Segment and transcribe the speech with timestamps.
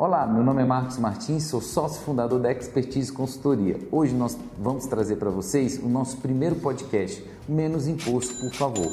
[0.00, 3.78] Olá, meu nome é Marcos Martins, sou sócio fundador da Expertise Consultoria.
[3.92, 8.90] Hoje nós vamos trazer para vocês o nosso primeiro podcast, Menos Imposto, por favor.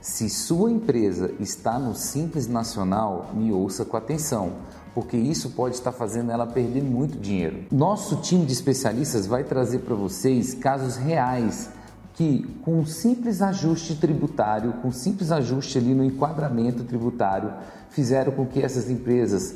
[0.00, 4.52] Se sua empresa está no Simples Nacional, me ouça com atenção,
[4.94, 7.66] porque isso pode estar fazendo ela perder muito dinheiro.
[7.70, 11.68] Nosso time de especialistas vai trazer para vocês casos reais
[12.14, 17.52] que, com um simples ajuste tributário, com um simples ajuste ali no enquadramento tributário,
[17.90, 19.54] fizeram com que essas empresas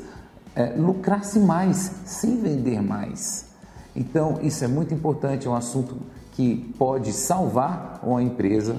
[0.55, 3.47] é, lucrassem mais sem vender mais.
[3.95, 5.97] Então, isso é muito importante, é um assunto
[6.33, 8.77] que pode salvar uma empresa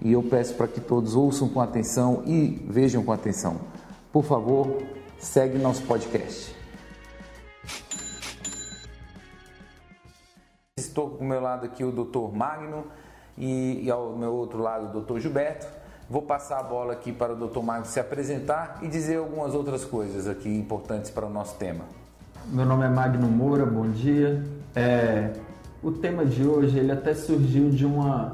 [0.00, 3.60] e eu peço para que todos ouçam com atenção e vejam com atenção.
[4.12, 4.82] Por favor,
[5.18, 6.54] segue nosso podcast.
[10.76, 12.36] Estou com o meu lado aqui o Dr.
[12.36, 12.84] Magno
[13.38, 15.18] e, e ao meu outro lado o Dr.
[15.18, 15.81] Gilberto.
[16.12, 17.60] Vou passar a bola aqui para o Dr.
[17.60, 21.86] Magno se apresentar e dizer algumas outras coisas aqui importantes para o nosso tema.
[22.48, 24.44] Meu nome é Magno Moura, bom dia.
[24.76, 25.32] É,
[25.82, 28.32] o tema de hoje ele até surgiu de uma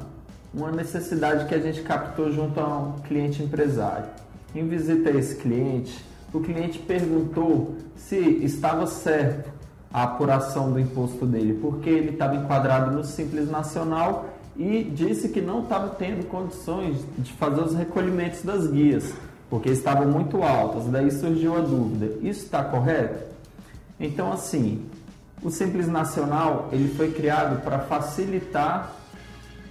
[0.53, 4.07] uma necessidade que a gente captou junto a um cliente empresário.
[4.53, 9.49] Em visita a esse cliente, o cliente perguntou se estava certo
[9.93, 14.25] a apuração do imposto dele, porque ele estava enquadrado no Simples Nacional
[14.59, 19.13] e disse que não estava tendo condições de fazer os recolhimentos das guias,
[19.49, 20.85] porque estavam muito altas.
[20.87, 23.23] Daí surgiu a dúvida: isso está correto?
[23.97, 24.83] Então, assim,
[25.41, 28.93] o Simples Nacional ele foi criado para facilitar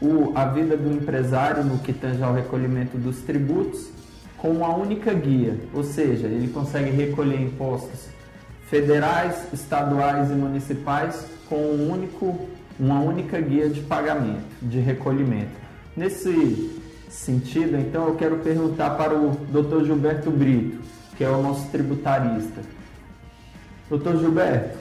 [0.00, 3.90] o, a vida do empresário no que tange ao recolhimento dos tributos
[4.38, 8.06] com uma única guia, ou seja, ele consegue recolher impostos
[8.68, 12.48] federais, estaduais e municipais com um único,
[12.78, 15.50] uma única guia de pagamento, de recolhimento.
[15.96, 19.84] Nesse sentido, então, eu quero perguntar para o Dr.
[19.84, 20.80] Gilberto Brito,
[21.16, 22.60] que é o nosso tributarista.
[23.90, 24.18] Dr.
[24.18, 24.78] Gilberto,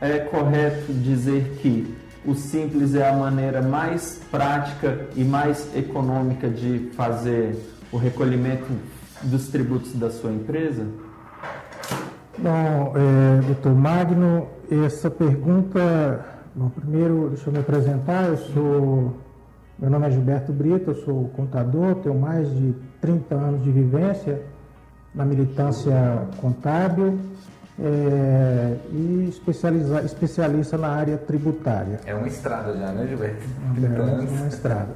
[0.00, 6.90] é correto dizer que o simples é a maneira mais prática e mais econômica de
[6.96, 7.56] fazer
[7.92, 8.66] o recolhimento
[9.22, 10.86] dos tributos da sua empresa?
[12.38, 16.35] Bom, é, doutor Magno, essa pergunta.
[16.56, 18.30] Bom, primeiro, deixa eu me apresentar.
[18.30, 19.14] Eu sou.
[19.78, 24.40] Meu nome é Gilberto Brito, eu sou contador, tenho mais de 30 anos de vivência
[25.14, 25.92] na militância
[26.40, 27.18] contábil
[27.78, 32.00] é, e especializa, especialista na área tributária.
[32.06, 33.44] É uma estrada já, né, Gilberto?
[33.84, 34.94] É uma estrada.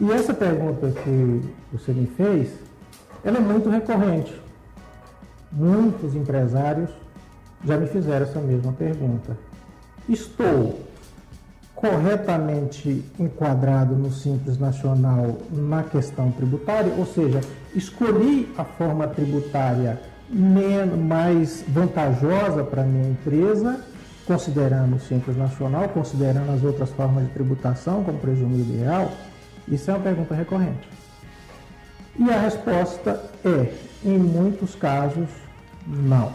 [0.00, 2.54] E essa pergunta que você me fez,
[3.22, 4.40] ela é muito recorrente.
[5.52, 6.88] Muitos empresários
[7.62, 9.36] já me fizeram essa mesma pergunta.
[10.08, 10.80] Estou
[11.74, 17.40] corretamente enquadrado no Simples Nacional na questão tributária, ou seja,
[17.74, 23.84] escolhi a forma tributária mais vantajosa para a minha empresa,
[24.26, 29.10] considerando o Simples Nacional, considerando as outras formas de tributação, como presumido real?
[29.68, 30.88] Isso é uma pergunta recorrente.
[32.18, 33.72] E a resposta é,
[34.04, 35.28] em muitos casos,
[35.86, 36.32] não.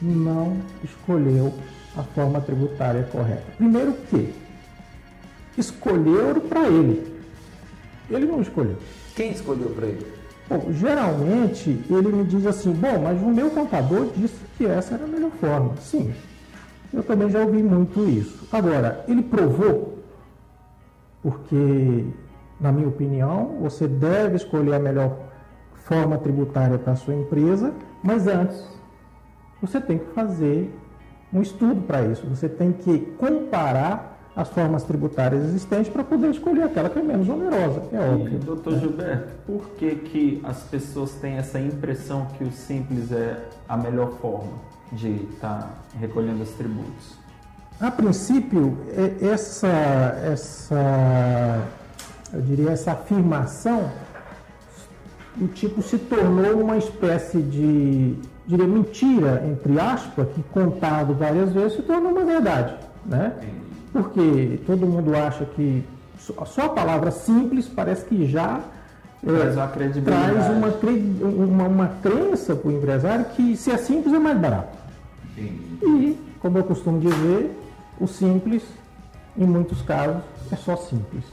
[0.00, 1.52] Não escolheu
[1.98, 3.42] a forma tributária correta.
[3.56, 4.32] Primeiro que
[5.56, 7.18] escolheram para ele.
[8.08, 8.76] Ele não escolheu.
[9.16, 10.06] Quem escolheu para ele?
[10.48, 15.04] Bom, geralmente ele me diz assim, bom, mas o meu contador disse que essa era
[15.04, 15.76] a melhor forma.
[15.78, 16.14] Sim,
[16.94, 18.48] eu também já ouvi muito isso.
[18.50, 19.98] Agora, ele provou,
[21.20, 22.04] porque,
[22.60, 25.18] na minha opinião, você deve escolher a melhor
[25.84, 28.64] forma tributária para a sua empresa, mas antes
[29.60, 30.72] você tem que fazer
[31.32, 32.26] um estudo para isso.
[32.26, 37.28] Você tem que comparar as formas tributárias existentes para poder escolher aquela que é menos
[37.28, 38.34] onerosa, é óbvio.
[38.34, 38.78] E, doutor né?
[38.78, 43.36] Gilberto, por que, que as pessoas têm essa impressão que o simples é
[43.68, 44.52] a melhor forma
[44.92, 47.18] de estar tá recolhendo os tributos?
[47.80, 49.68] A princípio, é, essa,
[50.24, 51.64] essa,
[52.32, 53.90] eu diria, essa afirmação,
[55.40, 58.16] o tipo se tornou uma espécie de,
[58.48, 62.74] diria, mentira, entre aspas, que contado várias vezes se tornou uma verdade,
[63.04, 63.34] né?
[63.92, 65.84] Porque todo mundo acha que
[66.18, 68.60] só a palavra simples parece que já
[69.22, 74.14] traz, é, uma, traz uma, uma, uma, crença para o empresário que se é simples
[74.14, 74.76] é mais barato.
[75.34, 75.60] Sim.
[75.82, 77.54] E, como eu costumo dizer,
[78.00, 78.62] o simples,
[79.36, 81.24] em muitos casos, é só simples.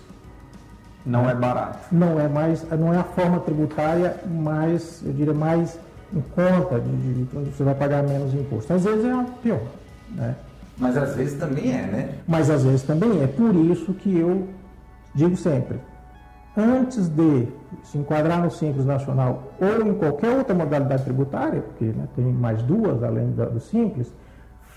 [1.06, 1.80] Não é barato.
[1.92, 5.78] Não é mais, não é a forma tributária mais, eu diria, mais
[6.14, 8.74] em conta de, de você vai pagar menos imposto.
[8.74, 9.62] Às vezes é pior,
[10.12, 10.36] né?
[10.78, 12.10] Mas às vezes também é, né?
[12.28, 13.28] Mas às vezes também é.
[13.28, 14.48] Por isso que eu
[15.14, 15.80] digo sempre:
[16.58, 17.48] antes de
[17.84, 22.62] se enquadrar no Simples Nacional ou em qualquer outra modalidade tributária, porque né, tem mais
[22.62, 24.12] duas além do Simples,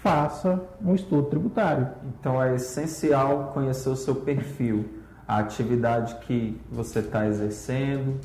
[0.02, 1.88] faça um estudo tributário.
[2.04, 4.84] Então é essencial conhecer o seu perfil,
[5.26, 8.18] a atividade que você está exercendo,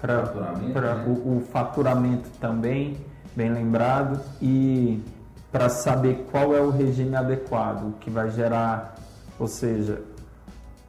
[0.00, 0.22] para
[0.54, 1.04] né?
[1.06, 2.96] o, o faturamento também,
[3.36, 5.02] bem lembrado, e
[5.52, 8.94] para saber qual é o regime adequado que vai gerar,
[9.38, 10.00] ou seja,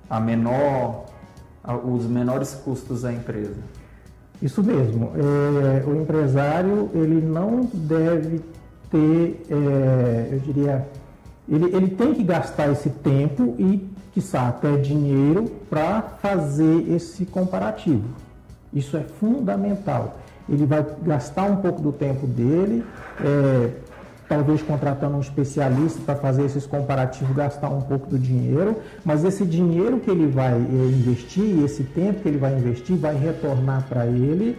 [0.10, 1.06] a menor,
[1.84, 3.60] os menores custos à empresa.
[4.42, 5.12] Isso mesmo.
[5.16, 8.42] É, o empresário ele não deve
[8.90, 10.88] ter, é, eu diria,
[11.48, 18.04] ele, ele tem que gastar esse tempo e, quiçá, até dinheiro para fazer esse comparativo.
[18.74, 20.20] Isso é fundamental.
[20.50, 22.84] Ele vai gastar um pouco do tempo dele,
[23.20, 23.72] é,
[24.28, 29.46] talvez contratando um especialista para fazer esses comparativos, gastar um pouco do dinheiro, mas esse
[29.46, 34.06] dinheiro que ele vai é, investir, esse tempo que ele vai investir, vai retornar para
[34.06, 34.58] ele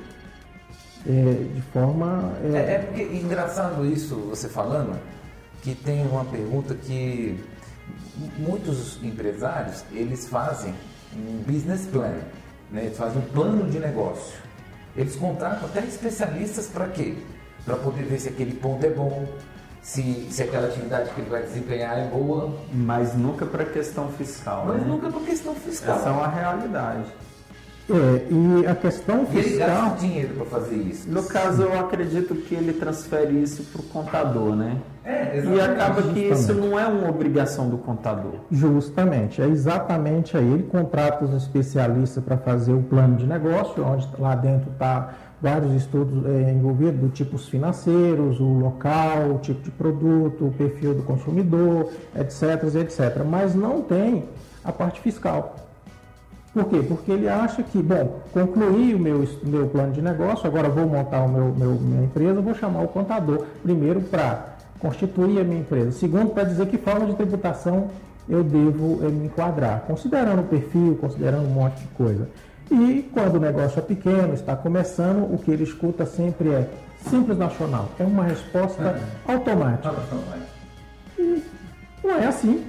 [1.06, 2.32] é, de forma.
[2.44, 2.56] É...
[2.56, 2.74] é...
[2.74, 4.98] É, porque engraçado isso você falando,
[5.62, 7.38] que tem uma pergunta que
[8.38, 10.74] muitos empresários eles fazem
[11.16, 12.14] um business plan,
[12.72, 12.86] né?
[12.86, 14.34] eles fazem um plano de negócio.
[14.96, 17.14] Eles contratam até especialistas para quê?
[17.64, 19.26] Para poder ver se aquele ponto é bom,
[19.80, 22.54] se, se aquela atividade que ele vai desempenhar é boa.
[22.72, 24.64] Mas nunca para questão fiscal.
[24.66, 24.86] Mas né?
[24.86, 25.96] nunca para questão fiscal.
[25.96, 27.04] Essa é uma realidade.
[27.90, 29.42] É, e a questão fiscal.
[29.42, 31.10] E ele gasta dinheiro para fazer isso.
[31.10, 34.78] No caso, eu acredito que ele transfere isso para o contador, né?
[35.04, 35.56] É, exatamente.
[35.56, 36.32] E acaba que justamente.
[36.32, 38.34] isso não é uma obrigação do contador.
[38.50, 40.44] Justamente, é exatamente aí.
[40.44, 45.74] Ele contrata os especialistas para fazer o plano de negócio, onde lá dentro está vários
[45.74, 51.02] estudos é, envolvidos, do tipos financeiros, o local, o tipo de produto, o perfil do
[51.02, 53.24] consumidor, etc, etc.
[53.28, 54.24] Mas não tem
[54.64, 55.56] a parte fiscal.
[56.54, 56.84] Por quê?
[56.86, 61.22] Porque ele acha que, bom, concluí o meu, meu plano de negócio, agora vou montar
[61.22, 64.51] o meu, meu minha empresa, vou chamar o contador, primeiro para
[64.82, 67.88] constituir a minha empresa, segundo para dizer que forma de tributação
[68.28, 72.28] eu devo é, me enquadrar, considerando o perfil, considerando um monte de coisa.
[72.70, 76.68] E quando o negócio é pequeno, está começando, o que ele escuta sempre é
[77.08, 79.32] simples nacional, é uma resposta é.
[79.32, 79.94] automática.
[81.18, 81.42] E
[82.02, 82.64] não é assim.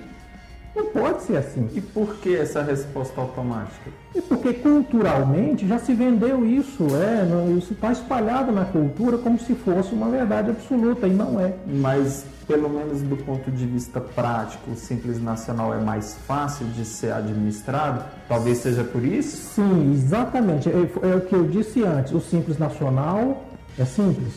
[0.76, 1.70] Não pode ser assim.
[1.74, 3.92] E por que essa resposta automática?
[4.16, 9.54] E porque culturalmente já se vendeu isso, é, isso está espalhado na cultura como se
[9.54, 11.54] fosse uma verdade absoluta e não é.
[11.68, 16.84] Mas pelo menos do ponto de vista prático, o Simples Nacional é mais fácil de
[16.84, 18.04] ser administrado?
[18.28, 19.38] Talvez seja por isso?
[19.56, 20.70] Sim, exatamente.
[20.70, 22.14] É, é o que eu disse antes.
[22.14, 23.46] O Simples Nacional
[23.78, 24.34] é simples,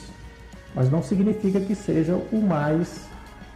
[0.74, 3.06] mas não significa que seja o mais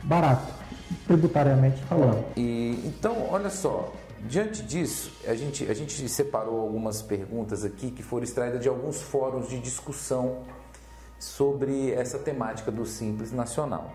[0.02, 0.59] barato
[1.06, 2.24] tributariamente falando.
[2.36, 8.02] E, então, olha só, diante disso, a gente, a gente separou algumas perguntas aqui que
[8.02, 10.42] foram extraídas de alguns fóruns de discussão
[11.18, 13.92] sobre essa temática do Simples Nacional.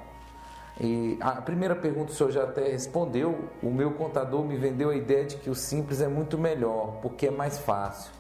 [0.80, 3.50] E a primeira pergunta o senhor já até respondeu.
[3.63, 7.27] O meu contador me vendeu a ideia de que o Simples é muito melhor, porque
[7.27, 8.12] é mais fácil.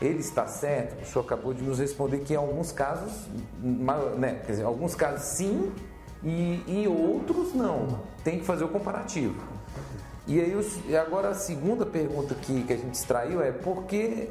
[0.00, 1.00] Ele está certo?
[1.00, 3.28] O senhor acabou de nos responder que em alguns casos,
[3.60, 5.72] né, dizer, alguns casos sim,
[6.24, 8.00] e, e outros não.
[8.22, 9.42] Tem que fazer o comparativo.
[10.26, 10.54] E aí
[10.88, 14.28] e agora a segunda pergunta que, que a gente extraiu é por que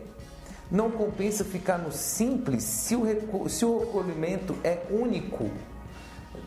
[0.71, 5.49] não compensa ficar no simples se o, se o recolhimento é único?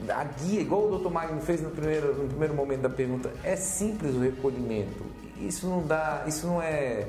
[0.08, 1.10] A guia, igual o Dr.
[1.10, 5.04] Magno fez no primeiro, no primeiro momento da pergunta, é simples o recolhimento.
[5.38, 7.06] Isso não dá, isso não é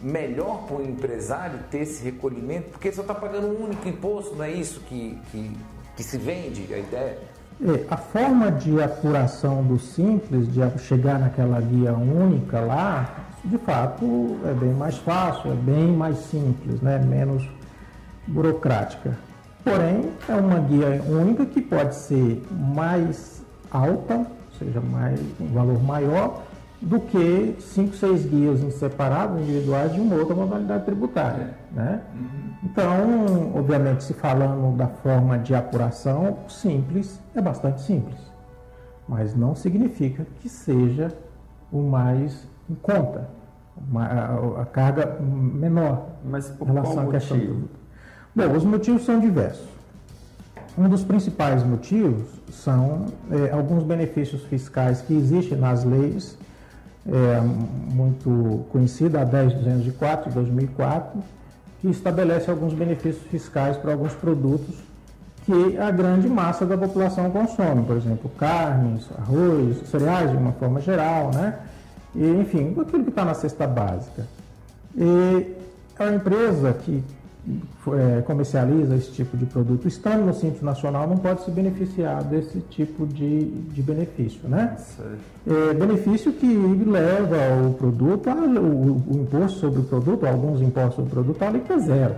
[0.00, 4.44] melhor para o empresário ter esse recolhimento, porque só está pagando um único imposto, não
[4.44, 5.56] é isso que, que,
[5.96, 7.18] que se vende a ideia?
[7.62, 13.14] É, a forma de apuração do simples, de chegar naquela guia única lá,
[13.44, 16.98] de fato é bem mais fácil, é bem mais simples, né?
[16.98, 17.46] menos
[18.26, 19.14] burocrática.
[19.62, 24.26] Porém, é uma guia única que pode ser mais alta, ou
[24.58, 26.42] seja, mais, um valor maior,
[26.80, 31.54] do que cinco, seis guias em separados, individuais, de uma outra modalidade tributária.
[31.72, 32.00] Né?
[32.14, 32.50] Uhum.
[32.64, 38.18] Então, obviamente, se falando da forma de apuração, simples é bastante simples,
[39.06, 41.12] mas não significa que seja
[41.70, 43.28] o mais em conta,
[43.88, 47.68] uma, a, a, carga menor mas por em relação à questão motivo?
[48.34, 49.68] Bom, os motivos são diversos.
[50.78, 56.38] Um dos principais motivos são é, alguns benefícios fiscais que existem nas leis,
[57.06, 61.22] é, muito conhecida, a 10.204 de 2004,
[61.80, 64.74] que estabelece alguns benefícios fiscais para alguns produtos
[65.44, 70.80] que a grande massa da população consome, por exemplo, carnes, arroz, cereais de uma forma
[70.80, 71.58] geral, né?
[72.14, 74.26] E, enfim, aquilo que está na cesta básica.
[74.96, 75.56] E
[75.98, 77.02] uma empresa que
[77.88, 82.60] é, comercializa esse tipo de produto, estando no Simples Nacional, não pode se beneficiar desse
[82.70, 84.76] tipo de, de benefício, né?
[85.46, 90.96] É, benefício que leva o produto, a, o, o, imposto sobre o produto, alguns impostos
[90.96, 92.14] sobre o produto, a alíquota zero.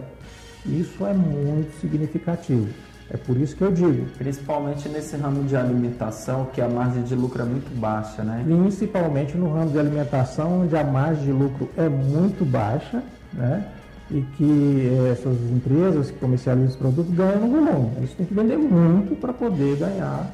[0.67, 2.69] Isso é muito significativo.
[3.11, 4.07] É por isso que eu digo.
[4.17, 8.43] Principalmente nesse ramo de alimentação, que a margem de lucro é muito baixa, né?
[8.47, 13.03] Principalmente no ramo de alimentação, onde a margem de lucro é muito baixa,
[13.35, 13.67] né?
[14.13, 17.91] E que eh, essas empresas que comercializam esse produto ganham no volume.
[17.97, 20.31] Eles têm que vender muito para poder ganhar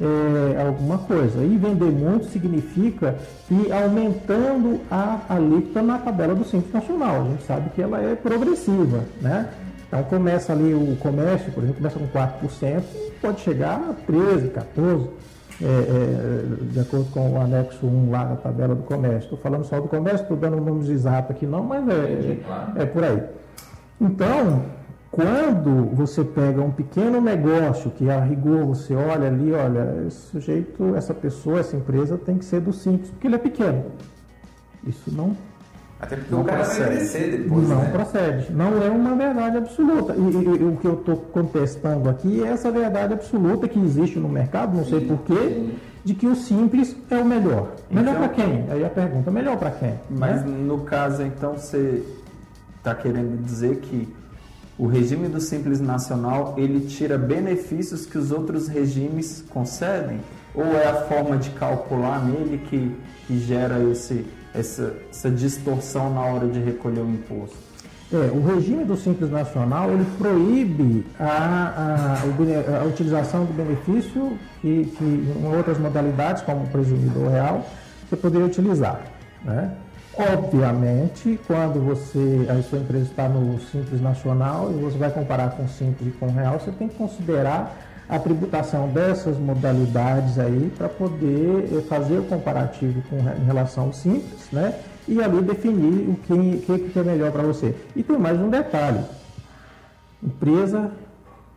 [0.00, 1.42] é, alguma coisa.
[1.42, 3.16] E vender muito significa
[3.50, 7.22] ir aumentando a alíquota na tabela do Simples Nacional.
[7.22, 9.48] A gente sabe que ela é progressiva, né?
[9.86, 12.82] Então começa ali o comércio, por exemplo, começa com 4%,
[13.20, 15.08] pode chegar a 13%, 14%,
[15.62, 19.24] é, é, de acordo com o anexo 1 lá na tabela do comércio.
[19.24, 21.92] Estou falando só do comércio, estou dando números exatos aqui não, mas é,
[22.78, 23.22] é, é por aí.
[24.00, 24.64] Então,
[25.10, 30.94] quando você pega um pequeno negócio que a rigor você olha ali, olha, esse sujeito,
[30.94, 33.84] essa pessoa, essa empresa tem que ser do simples, porque ele é pequeno.
[34.86, 35.34] Isso não
[36.00, 36.80] até porque não o cara procede.
[36.80, 37.68] vai crescer depois.
[37.68, 37.90] Não né?
[37.90, 38.52] procede.
[38.52, 40.14] Não é uma verdade absoluta.
[40.14, 44.18] E, e, e o que eu estou contestando aqui é essa verdade absoluta que existe
[44.18, 45.70] no mercado, não sei porquê,
[46.04, 47.72] de que o simples é o melhor.
[47.90, 48.66] Melhor então, para quem?
[48.70, 49.94] Aí a pergunta, melhor para quem?
[50.10, 50.56] Mas né?
[50.56, 52.02] no caso, então, você
[52.76, 54.08] está querendo dizer que
[54.78, 60.20] o regime do Simples Nacional ele tira benefícios que os outros regimes concedem?
[60.54, 62.94] Ou é a forma de calcular nele que,
[63.26, 64.24] que gera esse
[64.58, 67.56] essa, essa distorção na hora de recolher o imposto?
[68.12, 74.84] É, o regime do Simples Nacional ele proíbe a, a, a utilização do benefício que,
[74.96, 77.66] que em outras modalidades, como presumido real,
[78.08, 79.00] você poderia utilizar.
[79.44, 79.72] Né?
[80.18, 85.64] Obviamente, quando você, a sua empresa está no Simples Nacional e você vai comparar com
[85.64, 87.76] o Simples e com o Real, você tem que considerar
[88.08, 93.92] a tributação dessas modalidades aí para poder eh, fazer o comparativo com, em relação ao
[93.92, 94.80] simples, né?
[95.08, 97.74] E ali definir o que, que, que é melhor para você.
[97.94, 99.00] E tem mais um detalhe:
[100.22, 100.92] empresa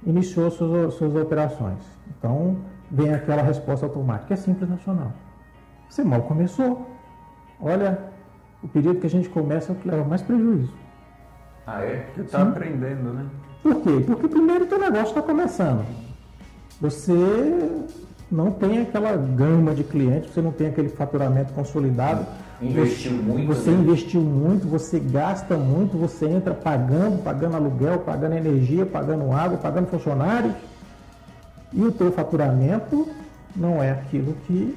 [0.06, 1.79] iniciou suas, suas operações.
[2.18, 2.58] Então
[2.89, 5.12] vem aquela resposta automática: é simples nacional.
[5.88, 6.88] Você mal começou.
[7.62, 8.00] Olha,
[8.63, 10.74] o período que a gente começa é o que leva mais prejuízo.
[11.68, 11.98] Ah, é?
[11.98, 13.25] Porque está aprendendo, né?
[13.62, 14.03] Por quê?
[14.08, 16.09] Porque primeiro o teu negócio está começando
[16.80, 17.88] você
[18.32, 22.26] não tem aquela gama de clientes, você não tem aquele faturamento consolidado.
[22.62, 23.48] Investiu você, muito.
[23.48, 23.82] Você né?
[23.82, 29.88] investiu muito, você gasta muito, você entra pagando, pagando aluguel, pagando energia, pagando água, pagando
[29.88, 30.54] funcionários.
[31.74, 33.08] E o teu faturamento
[33.56, 34.76] não é aquilo que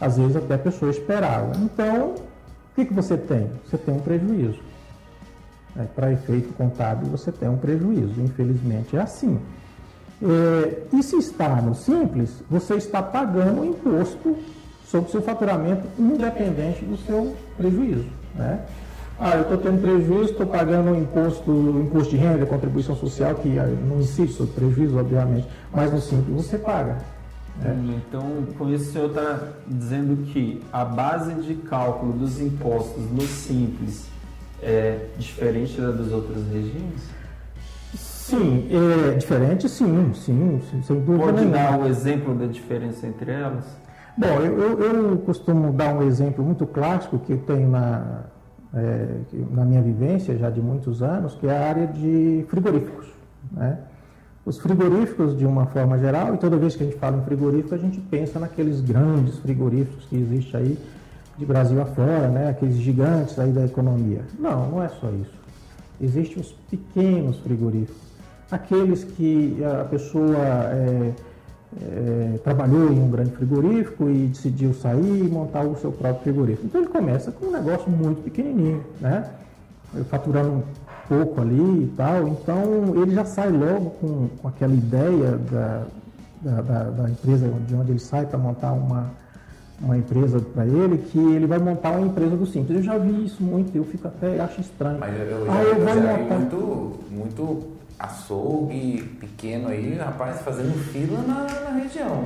[0.00, 1.52] às vezes até a pessoa esperava.
[1.58, 3.50] Então, o que, que você tem?
[3.64, 4.58] Você tem um prejuízo.
[5.76, 8.20] É, Para efeito contábil, você tem um prejuízo.
[8.20, 9.38] Infelizmente é assim.
[10.22, 14.36] É, e se está no simples, você está pagando imposto
[14.86, 18.06] sobre o seu faturamento, independente do seu prejuízo.
[18.34, 18.60] Né?
[19.18, 23.66] Ah, eu estou tendo prejuízo, estou pagando imposto, imposto de renda, contribuição social, que ah,
[23.66, 26.98] não incide sobre prejuízo, obviamente, mas no simples você paga.
[27.60, 28.00] Né?
[28.08, 28.22] Então,
[28.58, 34.06] com isso o senhor está dizendo que a base de cálculo dos impostos no simples
[34.62, 37.02] é diferente da dos outros regimes?
[38.24, 41.56] Sim, é diferente, sim, sim, sem dúvida Pode nenhuma.
[41.58, 43.66] dar um exemplo da diferença entre elas?
[44.16, 48.22] Bom, eu, eu, eu, costumo dar um exemplo muito clássico que eu tenho na,
[48.72, 49.08] é,
[49.50, 53.08] na minha vivência já de muitos anos, que é a área de frigoríficos.
[53.52, 53.76] Né?
[54.46, 57.74] Os frigoríficos, de uma forma geral, e toda vez que a gente fala em frigorífico,
[57.74, 60.78] a gente pensa naqueles grandes frigoríficos que existem aí
[61.36, 62.48] de Brasil afora, né?
[62.48, 64.22] aqueles gigantes aí da economia.
[64.38, 65.44] Não, não é só isso.
[66.00, 68.03] Existem os pequenos frigoríficos
[68.50, 71.12] aqueles que a pessoa é,
[71.80, 76.66] é, trabalhou em um grande frigorífico e decidiu sair e montar o seu próprio frigorífico.
[76.66, 79.28] Então ele começa com um negócio muito pequenininho, né?
[80.10, 80.62] faturando um
[81.08, 82.28] pouco ali e tal.
[82.28, 85.82] Então ele já sai logo com, com aquela ideia da,
[86.40, 89.10] da, da, da empresa de onde ele sai para montar uma,
[89.80, 92.78] uma empresa para ele, que ele vai montar uma empresa do simples.
[92.78, 94.98] Eu já vi isso muito, eu fico até acho estranho.
[94.98, 96.38] Mas eu, já, ah, eu, eu já montar...
[96.38, 97.73] muito, muito
[98.04, 102.24] açougue pequeno aí, rapaz, fazendo fila na, na região.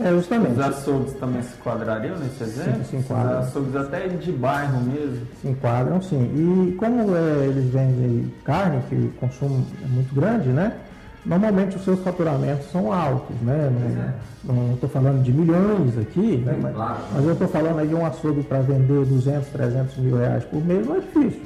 [0.00, 0.52] É, justamente.
[0.52, 2.84] Os açougues também se enquadrariam nesse exemplo?
[2.84, 3.40] Sim, se enquadram.
[3.40, 5.26] Os açougues até de bairro mesmo?
[5.40, 6.22] Se enquadram, sim.
[6.22, 10.72] E como é, eles vendem carne, que o consumo é muito grande, né?
[11.26, 13.70] Normalmente os seus faturamentos são altos, né?
[14.44, 14.92] Não estou é.
[14.92, 16.56] falando de milhões aqui, né?
[16.62, 16.76] mas,
[17.12, 20.64] mas eu estou falando aí de um açougue para vender 200, 300 mil reais por
[20.64, 21.42] mês, não é difícil.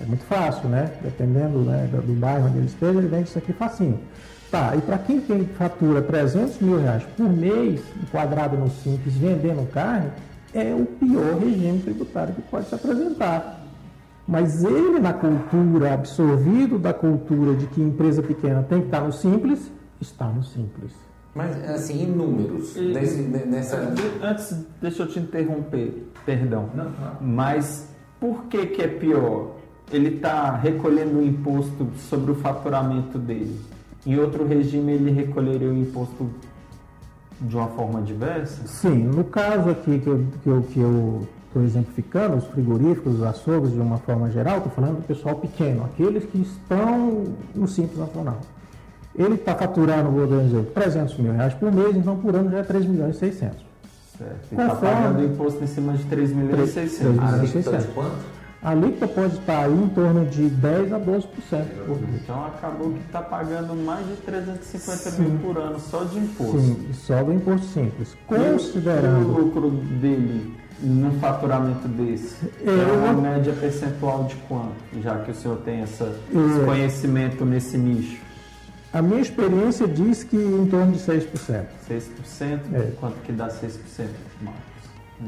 [0.00, 0.90] É muito fácil, né?
[1.02, 3.98] Dependendo né, do bairro onde ele esteja, ele vende isso aqui facinho.
[4.50, 9.64] Tá, e para quem tem fatura 300 mil reais por mês, enquadrado no Simples, vendendo
[9.70, 10.10] carne,
[10.52, 13.60] é o pior regime tributário que pode se apresentar.
[14.26, 19.12] Mas ele, na cultura, absorvido da cultura de que empresa pequena tem que estar no
[19.12, 20.92] Simples, está no Simples.
[21.32, 23.76] Mas, assim, em números, E- desse- nessa...
[24.20, 26.68] Antes, deixa eu te interromper, perdão.
[27.20, 27.88] Mas
[28.18, 29.59] por que, que é pior?
[29.92, 33.58] Ele está recolhendo o imposto sobre o faturamento dele.
[34.06, 36.30] Em outro regime, ele recolheria o imposto
[37.40, 38.66] de uma forma diversa?
[38.66, 43.22] Sim, no caso aqui que eu que eu, que eu estou exemplificando, os frigoríficos, os
[43.22, 47.98] açougues de uma forma geral, estou falando do pessoal pequeno, aqueles que estão no Simples
[47.98, 48.38] Nacional.
[49.16, 52.62] Ele está faturando, vou exemplo, 300 mil reais por mês, então por ano já é
[52.62, 53.56] 3 milhões e 600.
[54.16, 54.52] Certo.
[54.52, 56.98] Ele está pagando imposto em cima de 3 milhões e Três- 600.
[57.16, 57.86] três- A alíquota 600.
[58.62, 61.26] A alíquota pode estar aí em torno de 10 a 12%
[61.86, 62.22] por mês.
[62.22, 65.22] Então acabou que está pagando mais de 350 Sim.
[65.22, 66.60] mil por ano só de imposto.
[66.60, 68.12] Sim, só do imposto simples.
[68.30, 72.36] E o- E o Considerando lucro dele num faturamento desse?
[72.62, 74.74] É, É uma eu- média percentual de quanto?
[75.02, 78.20] Já que o senhor tem essa, esse conhecimento nesse nicho.
[78.92, 81.66] a minha experiência diz que em torno de 6%.
[81.88, 82.60] 6%?
[82.74, 82.92] É.
[83.00, 84.08] Quanto que dá 6%,
[84.42, 84.69] Marcos?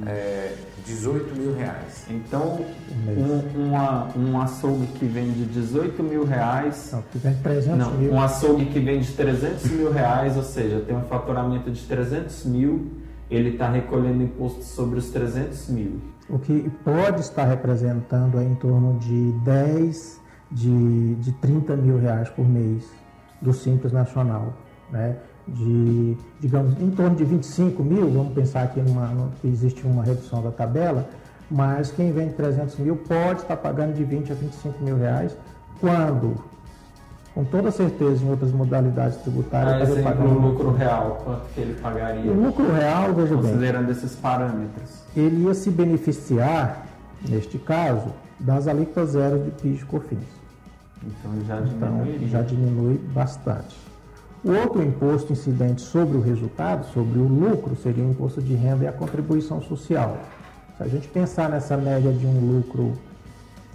[0.07, 0.55] É,
[0.87, 2.07] 18 mil reais.
[2.09, 2.65] Então,
[3.07, 6.87] um, uma, um açougue que vende 18 mil reais...
[6.89, 8.13] Então, que vem 300 Não, mil.
[8.13, 12.91] um açougue que vende 300 mil reais, ou seja, tem um faturamento de 300 mil,
[13.31, 16.01] ele está recolhendo imposto sobre os 300 mil.
[16.29, 20.21] O que pode estar representando é em torno de 10,
[20.51, 22.85] de, de 30 mil reais por mês
[23.41, 24.55] do Simples Nacional.
[24.91, 25.17] Né?
[25.47, 30.41] De, digamos, em torno de 25 mil, vamos pensar aqui numa, que existe uma redução
[30.41, 31.05] da tabela,
[31.51, 35.37] mas quem vende 300 mil pode estar pagando de 20 a 25 mil reais,
[35.81, 36.37] quando,
[37.35, 41.75] com toda certeza, em outras modalidades tributárias, Ah, exemplo, o lucro real, quanto que ele
[41.75, 42.31] pagaria?
[42.31, 45.03] O lucro real, veja bem, Considerando esses parâmetros.
[45.17, 46.87] ele ia se beneficiar,
[47.29, 50.21] neste caso, das alíquotas zero de PIS e COFINS.
[51.05, 52.29] Então já Então, diminuiria.
[52.29, 53.77] já diminui bastante.
[54.45, 58.85] O outro imposto incidente sobre o resultado, sobre o lucro, seria o imposto de renda
[58.85, 60.19] e a contribuição social.
[60.77, 62.99] Se a gente pensar nessa média de um lucro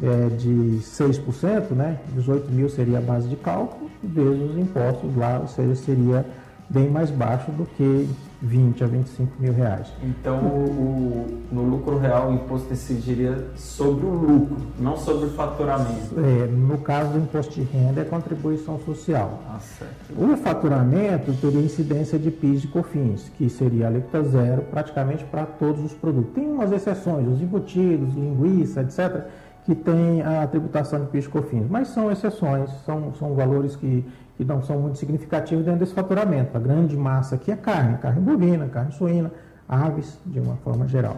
[0.03, 5.39] é, de 6%, né, 18 mil seria a base de cálculo, vezes os impostos lá,
[5.39, 6.25] ou seja, seria
[6.69, 8.09] bem mais baixo do que
[8.41, 9.87] 20 a 25 mil reais.
[10.03, 15.29] Então, o, o- no lucro real, o imposto incidiria sobre o lucro, não sobre o
[15.29, 16.15] faturamento.
[16.19, 19.39] É, no caso do imposto de renda, é contribuição social.
[19.49, 19.93] Ah, certo.
[20.15, 25.45] O faturamento teria incidência de PIS e COFINS, que seria a alíquota zero praticamente para
[25.45, 26.33] todos os produtos.
[26.33, 29.25] Tem umas exceções, os embutidos, linguiça, etc.,
[29.65, 34.05] que tem a tributação de PIS e COFINS, mas são exceções, são, são valores que,
[34.37, 36.55] que não são muito significativos dentro desse faturamento.
[36.55, 39.31] A grande massa aqui é carne, carne bovina, carne suína,
[39.67, 41.17] aves, de uma forma geral.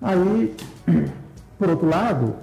[0.00, 0.54] Aí,
[1.58, 2.34] por outro lado,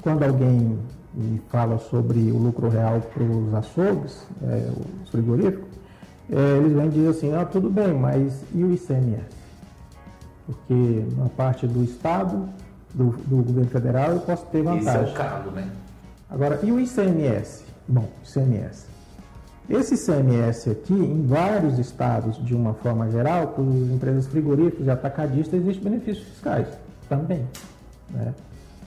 [0.00, 0.78] quando alguém
[1.12, 4.70] me fala sobre o lucro real para os açougues, é,
[5.02, 5.68] os frigoríficos,
[6.30, 9.22] é, eles vêm dizer assim, ah, tudo bem, mas e o ICMS?
[10.46, 12.48] Porque na parte do Estado,
[12.94, 15.14] do, do governo federal, eu posso ter Esse é vantagem.
[15.14, 15.68] o caso, né?
[16.30, 17.64] Agora, e o ICMS?
[17.88, 18.93] Bom, ICMS.
[19.68, 24.90] Esse ICMS aqui, em vários estados, de uma forma geral, para as empresas frigoríficas e
[24.90, 26.66] atacadistas, existem benefícios fiscais
[27.08, 27.46] também.
[28.10, 28.34] Né?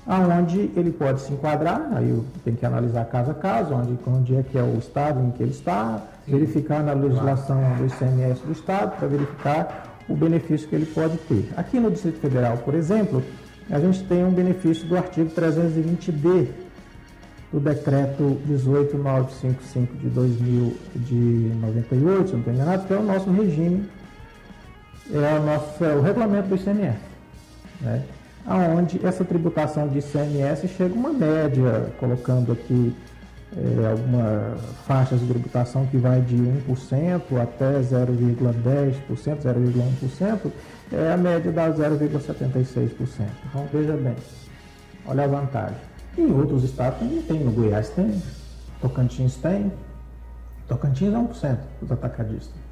[0.06, 4.36] Aonde ele pode se enquadrar, aí eu tenho que analisar caso a caso, onde, onde
[4.36, 8.52] é que é o estado em que ele está, verificar na legislação do ICMS do
[8.52, 11.52] estado, para verificar o benefício que ele pode ter.
[11.58, 13.24] Aqui no Distrito Federal, por exemplo,
[13.70, 16.67] a gente tem um benefício do artigo 320D
[17.52, 23.90] do decreto 18955 de 2098, se eu não estou que é o nosso regime,
[25.12, 27.00] é o, nosso, é o regulamento do ICMS,
[27.82, 28.04] né?
[28.46, 32.94] aonde essa tributação de ICMS chega uma média, colocando aqui
[33.56, 40.52] é, algumas faixas de tributação que vai de 1% até 0,10%, 0,1%,
[40.92, 42.90] é a média dá 0,76%.
[43.50, 44.16] Então veja bem,
[45.06, 45.78] olha a vantagem.
[46.18, 48.22] Em outros estados também tem, no Goiás tem,
[48.82, 49.72] Tocantins tem.
[50.68, 52.68] Tocantins é 1% dos atacadistas.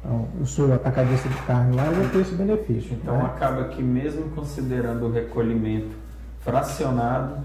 [0.00, 2.92] Então, eu sou atacadista de carne lá, eu vou ter esse benefício.
[2.94, 3.24] Então né?
[3.24, 5.94] acaba que mesmo considerando o recolhimento
[6.40, 7.36] fracionado,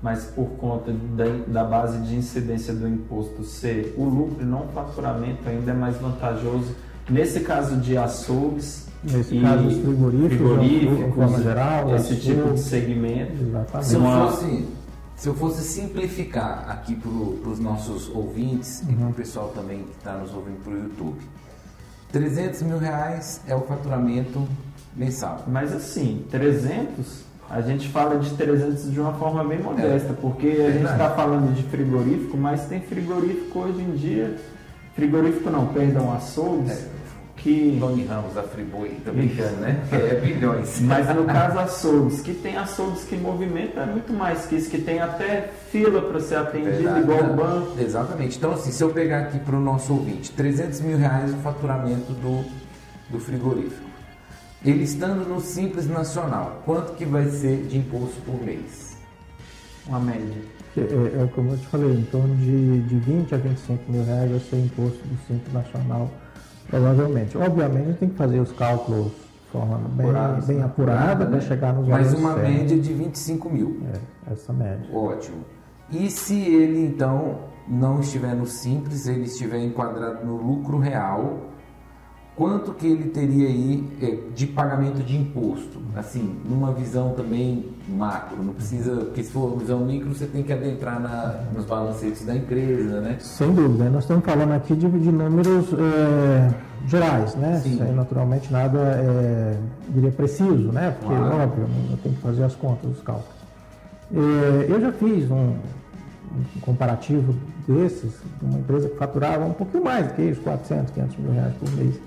[0.00, 4.66] mas por conta da, da base de incidência do imposto ser o lucro e não
[4.66, 6.74] o faturamento, ainda é mais vantajoso.
[7.08, 12.54] Nesse caso de açougues, Nesse e caso, os frigoríficos, frigoríficos, de forma geral, esse tipo
[12.54, 13.94] de segmento, Se Exatamente.
[13.94, 14.68] eu Uma- fosse,
[15.16, 17.10] Se eu fosse simplificar aqui para
[17.50, 18.92] os nossos ouvintes uhum.
[18.92, 21.16] e para o pessoal também que está nos ouvindo para o YouTube,
[22.10, 24.46] 300 mil reais é o faturamento
[24.96, 25.44] mensal.
[25.46, 30.16] Mas assim, 300, a gente fala de 300 de uma forma bem modesta, é.
[30.20, 34.36] porque a gente está falando de frigorífico, mas tem frigorífico hoje em dia,
[34.94, 36.70] frigorífico não, perdão, açougues.
[36.72, 37.01] É
[37.42, 37.76] que.
[37.78, 39.82] Tony Ramos, a Friboi, tô brincando, né?
[39.90, 40.80] É bilhões.
[40.82, 44.80] Mas no caso açougues, que tem açougues que movimentam é muito mais que isso, que
[44.80, 47.80] tem até fila para ser atendido, Verdade, igual o banco.
[47.80, 48.38] Exatamente.
[48.38, 52.12] Então, assim, se eu pegar aqui para o nosso ouvinte, 300 mil reais o faturamento
[52.12, 52.44] do,
[53.10, 53.90] do frigorífico.
[54.64, 58.96] Ele estando no Simples Nacional, quanto que vai ser de imposto por mês?
[59.88, 60.36] Uma média.
[60.76, 64.04] É, é, é como eu te falei, em torno de, de 20 a 25 mil
[64.04, 66.08] reais vai ser imposto do Simples Nacional
[66.68, 67.36] Provavelmente.
[67.36, 70.64] Obviamente, tem que fazer os cálculos de forma bem, Apurados, bem né?
[70.64, 71.40] apurada para né?
[71.40, 72.50] chegar nos Mas uma certos.
[72.50, 73.80] média de 25 mil.
[73.92, 74.86] É, essa média.
[74.96, 75.44] Ótimo.
[75.90, 81.38] E se ele, então, não estiver no simples, ele estiver enquadrado no lucro real,
[82.34, 85.80] quanto que ele teria aí é, de pagamento de imposto?
[85.94, 90.42] Assim, numa visão também macro, não precisa, porque se for uma visão micro, você tem
[90.42, 93.16] que adentrar na, nos balancetes da empresa, né?
[93.20, 96.54] Sem dúvida, nós estamos falando aqui de, de números é,
[96.86, 97.60] gerais, né?
[97.62, 97.76] Sim.
[97.76, 99.58] Sem naturalmente nada, é,
[99.90, 100.96] diria, preciso, né?
[100.98, 101.42] Porque, claro.
[101.42, 103.42] óbvio, eu tenho que fazer as contas, os cálculos.
[104.14, 105.54] É, eu já fiz um,
[106.56, 107.34] um comparativo
[107.68, 111.32] desses, de uma empresa que faturava um pouquinho mais do que isso, 400, 500 mil
[111.32, 112.00] reais por mês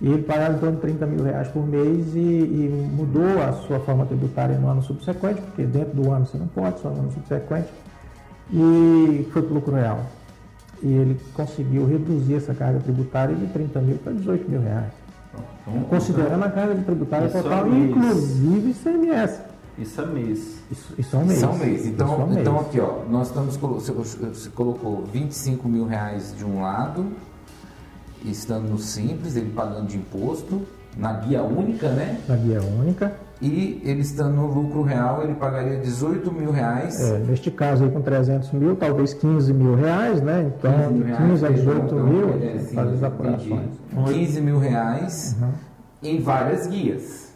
[0.00, 3.52] e ele pagava em torno de 30 mil reais por mês e, e, mudou a
[3.52, 7.00] sua forma tributária no ano subsequente, porque dentro do ano você não pode, só no
[7.00, 7.68] ano subsequente,
[8.50, 10.00] e foi para o lucro real.
[10.82, 14.92] E ele conseguiu reduzir essa carga tributária de 30 mil para 18 mil reais.
[15.66, 19.40] Então, considerando a carga tributária total, inclusive ICMS.
[19.78, 20.58] Isso é mês.
[20.70, 21.36] Isso, isso é um mês.
[21.38, 21.86] Isso é um mês.
[21.86, 22.40] Então, é um mês.
[22.40, 27.06] então aqui, ó, nós estamos, você colocou 25 mil reais de um lado,
[28.24, 30.62] estando no simples, ele pagando de imposto,
[30.96, 32.18] na guia única, né?
[32.28, 33.12] Na guia única.
[33.40, 37.00] E ele estando no lucro real, ele pagaria 18 mil reais.
[37.00, 40.52] É, neste caso aí com 300 mil, talvez 15 mil reais, né?
[40.58, 43.70] Então, 15, mil reais, 15 a 18 então, mil, é, sim, faz as apurações.
[44.12, 45.48] 15 mil reais uhum.
[46.02, 47.30] em várias guias.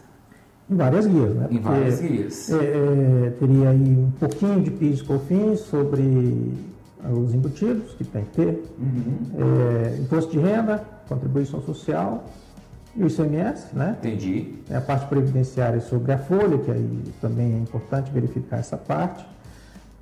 [0.69, 1.41] Em várias guias, né?
[1.41, 2.51] Porque, em várias guias.
[2.51, 6.53] É, é, teria aí um pouquinho de PIS e COFINS sobre
[7.11, 9.17] os embutidos, que tem que ter, uhum.
[9.37, 12.25] é, imposto de renda, contribuição social
[12.95, 13.97] e o ICMS, né?
[13.99, 14.55] Entendi.
[14.69, 19.25] É a parte previdenciária sobre a folha, que aí também é importante verificar essa parte,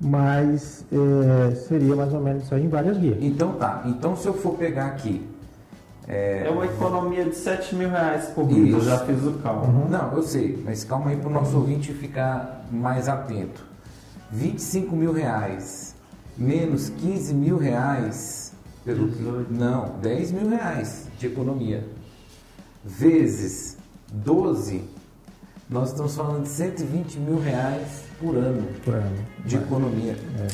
[0.00, 3.18] mas é, seria mais ou menos isso aí em várias vias.
[3.20, 5.26] Então tá, então se eu for pegar aqui
[6.06, 6.46] é...
[6.46, 9.72] é, uma economia de 7 mil reais por mês, eu já fiz o cálculo.
[9.72, 9.88] Uhum.
[9.88, 13.64] Não, eu sei, mas calma aí para o nosso ouvinte ficar mais atento.
[14.30, 15.93] 25 mil reais
[16.36, 18.52] menos 15 mil reais
[18.84, 19.52] pelo 18.
[19.52, 21.84] não 10 mil reais de economia
[22.84, 23.78] vezes
[24.12, 24.82] 12
[25.70, 29.16] nós estamos falando de 120 mil reais por ano, por ano.
[29.44, 30.46] de economia é.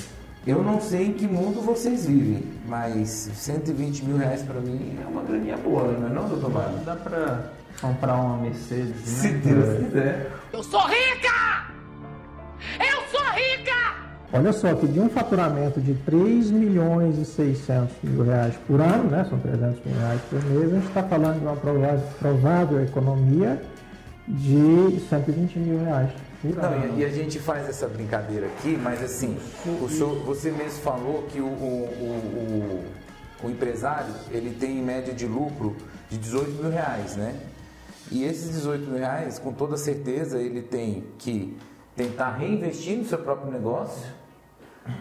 [0.47, 5.07] eu não sei em que mundo vocês vivem mas 120 mil reais para mim é
[5.07, 6.79] uma graninha boa não é não doutor Mário?
[6.85, 8.95] dá para comprar uma Mercedes né?
[9.05, 11.71] se Deus quiser eu sou rica
[12.79, 13.80] eu sou rica
[14.33, 19.11] Olha só que de um faturamento de 3 milhões e 600 mil reais por ano,
[19.11, 22.85] né, são 300 mil reais por mês, a gente está falando de uma provável, provável
[22.85, 23.61] economia
[24.29, 26.11] de 120 mil reais.
[26.45, 29.37] Não, e, a gente faz essa brincadeira aqui, mas assim,
[29.83, 32.85] o senhor, você mesmo falou que o, o,
[33.43, 35.77] o, o, empresário ele tem em média de lucro
[36.09, 37.35] de 18 mil reais, né?
[38.11, 41.59] E esses 18 mil reais, com toda certeza, ele tem que
[41.95, 44.20] tentar reinvestir no seu próprio negócio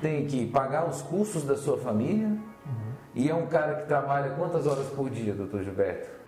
[0.01, 2.27] tem que pagar os custos da sua família.
[2.27, 2.91] Uhum.
[3.15, 6.19] E é um cara que trabalha quantas horas por dia, doutor Gilberto?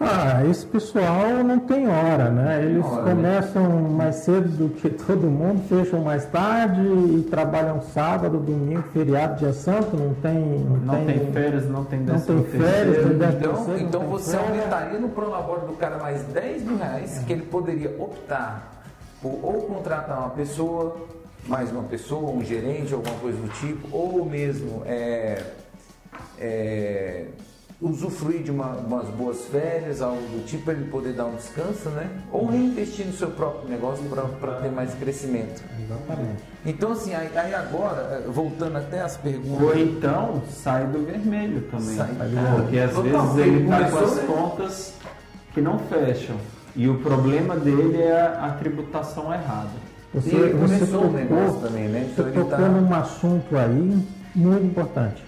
[0.00, 2.64] Ah, esse pessoal não tem hora, né?
[2.64, 3.10] Eles hora, né?
[3.14, 3.88] começam né?
[3.90, 9.52] mais cedo do que todo mundo, fecham mais tarde e trabalham sábado, domingo, feriado, dia
[9.52, 10.34] santo, não tem.
[10.34, 14.36] Não, não tem, tem, férias, não tem Não tem férias, tem Então, terceiro, então você
[14.36, 14.50] férias.
[14.50, 18.72] aumentaria no prolabore do cara mais 10 mil reais que ele poderia optar
[19.22, 20.96] por ou contratar uma pessoa
[21.46, 25.42] mais uma pessoa, um gerente, alguma coisa do tipo, ou mesmo é,
[26.38, 27.26] é,
[27.80, 31.90] usufruir de uma, umas boas férias, algo do tipo, para ele poder dar um descanso,
[31.90, 32.08] né?
[32.32, 34.04] Ou reinvestir no seu próprio negócio
[34.40, 35.62] para ter mais crescimento.
[35.82, 36.42] Exatamente.
[36.64, 39.62] Então, assim, aí, aí, agora, é, voltando até as perguntas.
[39.62, 41.96] Ou então sai do vermelho também.
[41.96, 44.94] Sai, é, porque às vezes ele está com as contas
[45.52, 46.36] que não fecham.
[46.74, 49.93] E o problema dele é a tributação errada.
[50.14, 52.08] Você, e você tocou, um também, né?
[52.12, 52.68] Então você tocou tá...
[52.68, 55.24] num assunto aí muito importante.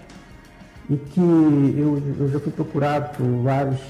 [0.89, 3.81] E que eu, eu já fui procurado por vários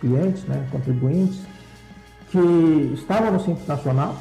[0.00, 1.40] clientes, né, contribuintes,
[2.30, 4.16] que estavam no Simples Nacional,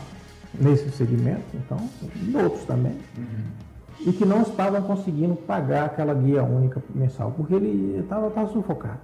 [0.53, 1.77] nesse segmento, então,
[2.15, 4.07] e outros também, uhum.
[4.07, 8.99] e que não estavam conseguindo pagar aquela guia única mensal, porque ele estava sufocado.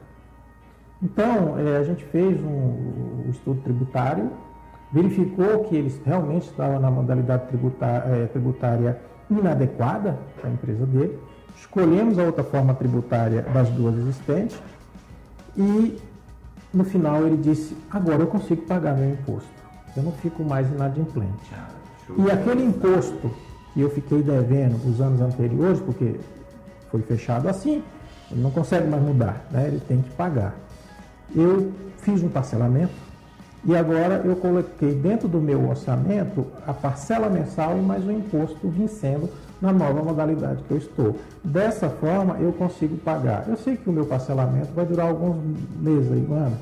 [1.01, 4.31] Então, é, a gente fez um, um, estudo tributário,
[4.93, 11.19] verificou que eles realmente estavam na modalidade tributária, é, tributária inadequada para a empresa dele,
[11.57, 14.57] escolhemos a outra forma tributária das duas existentes
[15.57, 15.97] e
[16.73, 19.49] no final ele disse: agora eu consigo pagar meu imposto,
[19.97, 21.51] eu não fico mais inadimplente.
[21.53, 21.67] Ah,
[22.17, 23.31] e aquele imposto
[23.73, 26.19] que eu fiquei devendo os anos anteriores, porque
[26.91, 27.83] foi fechado assim,
[28.31, 29.67] ele não consegue mais mudar, né?
[29.67, 30.53] ele tem que pagar
[31.35, 32.93] eu fiz um parcelamento
[33.65, 38.67] e agora eu coloquei dentro do meu orçamento a parcela mensal e mais o imposto
[38.67, 39.29] vencendo
[39.61, 41.15] na nova modalidade que eu estou.
[41.41, 43.45] Dessa forma eu consigo pagar.
[43.47, 45.37] Eu sei que o meu parcelamento vai durar alguns
[45.79, 46.57] meses aí, ano,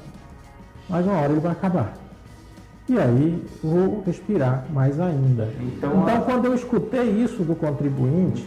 [0.87, 1.93] mas uma hora ele vai acabar.
[2.87, 5.49] E aí vou respirar mais ainda.
[5.59, 8.45] Então, então quando eu escutei isso do contribuinte,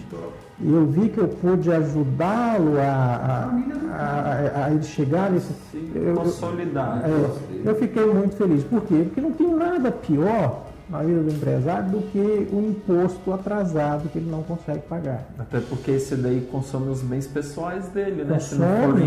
[0.64, 3.50] e eu vi que eu pude ajudá-lo a,
[3.92, 5.52] a, a, a, ele chegar nesse.
[5.94, 7.02] Eu, consolidar.
[7.04, 8.64] É, eu fiquei muito feliz.
[8.64, 9.02] Por quê?
[9.04, 14.18] Porque não tem nada pior na vida do empresário do que o imposto atrasado que
[14.18, 15.26] ele não consegue pagar.
[15.38, 18.32] Até porque esse daí consome os bens pessoais dele, né?
[18.32, 19.02] Consome,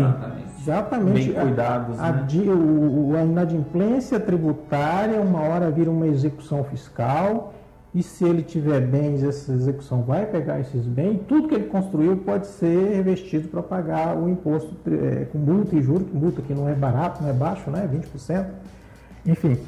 [0.60, 1.32] exatamente.
[1.32, 2.24] Bem cuidados, a, né?
[2.24, 7.52] a, o, a inadimplência tributária, uma hora vira uma execução fiscal
[7.94, 12.16] e se ele tiver bens, essa execução vai pegar esses bens, tudo que ele construiu
[12.18, 16.68] pode ser revestido para pagar o imposto é, com multa e juros, multa que não
[16.68, 17.88] é barato, não é baixo, né?
[17.90, 18.46] 20%.
[19.26, 19.58] Enfim.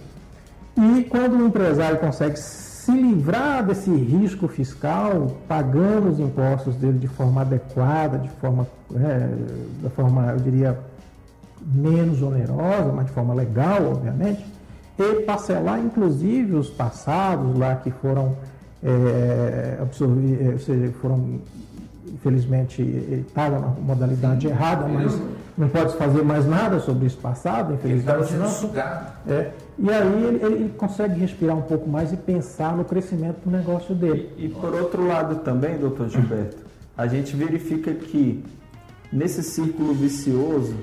[0.76, 7.08] E quando o empresário consegue se livrar desse risco fiscal, pagando os impostos dele de
[7.08, 10.78] forma adequada, de forma, é, da forma, eu diria,
[11.60, 14.44] menos onerosa, mas de forma legal, obviamente,
[15.02, 18.36] e parcelar inclusive os passados lá que foram
[18.82, 21.40] é, absorvidos, é, ou seja, foram
[22.12, 22.82] infelizmente
[23.26, 25.18] estava na modalidade Sim, errada, mas
[25.56, 28.32] não pode fazer mais nada sobre esse passado, infelizmente.
[28.32, 28.48] Ele não.
[28.48, 29.12] sugado.
[29.28, 33.50] É, e aí ele, ele, consegue respirar um pouco mais e pensar no crescimento do
[33.50, 34.30] negócio dele.
[34.36, 36.58] E, e por outro lado também, doutor Gilberto,
[36.96, 38.44] a gente verifica que
[39.12, 40.74] nesse círculo vicioso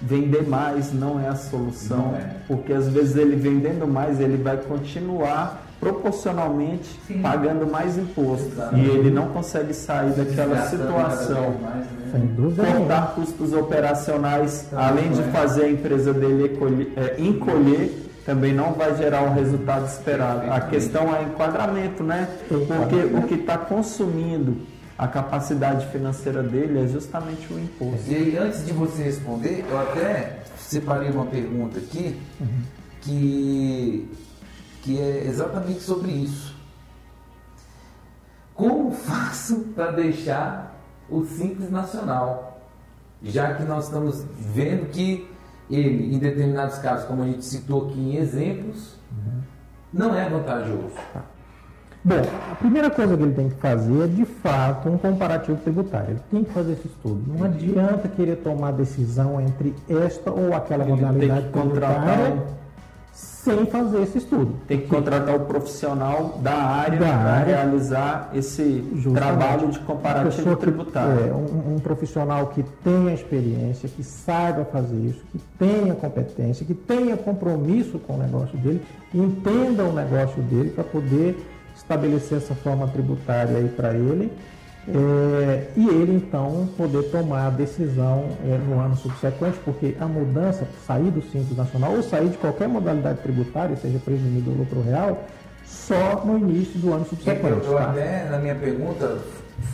[0.00, 2.36] vender mais não é a solução, é.
[2.46, 7.22] porque às vezes ele vendendo mais, ele vai continuar proporcionalmente Sim.
[7.22, 8.86] pagando mais imposto Exatamente.
[8.86, 11.54] e ele não consegue sair daquela situação.
[11.62, 11.86] Mais, né?
[12.12, 12.64] Sem dúvida.
[12.64, 15.24] Cortar custos operacionais, então, além de é.
[15.24, 20.50] fazer a empresa dele encolher, é, encolher também não vai gerar o resultado esperado.
[20.52, 22.28] A questão é enquadramento, né?
[22.48, 24.58] Porque o que está consumindo
[25.00, 28.10] a capacidade financeira dele é justamente o imposto.
[28.10, 32.62] E aí, antes de você responder, eu até separei uma pergunta aqui uhum.
[33.00, 34.10] que,
[34.82, 36.54] que é exatamente sobre isso.
[38.54, 42.60] Como faço para deixar o Simples Nacional?
[43.22, 45.26] Já que nós estamos vendo que
[45.70, 49.40] ele, em determinados casos, como a gente citou aqui em exemplos, uhum.
[49.94, 50.92] não é vantajoso.
[51.14, 51.24] Tá.
[52.02, 56.10] Bom, a primeira coisa que ele tem que fazer é, de fato, um comparativo tributário.
[56.10, 57.22] Ele tem que fazer esse estudo.
[57.26, 62.60] Não adianta querer tomar decisão entre esta ou aquela ele modalidade tributária
[63.12, 64.54] sem fazer esse estudo.
[64.66, 69.14] Tem que contratar o profissional da área para realizar esse Justamente.
[69.14, 71.28] trabalho de comparativo tributário.
[71.28, 76.74] É, um, um, profissional que tenha experiência, que saiba fazer isso, que tenha competência, que
[76.74, 78.82] tenha compromisso com o negócio dele,
[79.12, 81.36] entenda o negócio dele para poder
[81.90, 84.30] estabelecer essa forma tributária aí para ele
[84.88, 90.66] é, e ele então poder tomar a decisão é, no ano subsequente, porque a mudança,
[90.86, 95.24] sair do Simples Nacional ou sair de qualquer modalidade tributária, seja presumido ou lucro real,
[95.64, 97.46] só no início do ano subsequente.
[97.46, 97.90] Eu, eu tá?
[97.90, 99.18] até, na minha pergunta,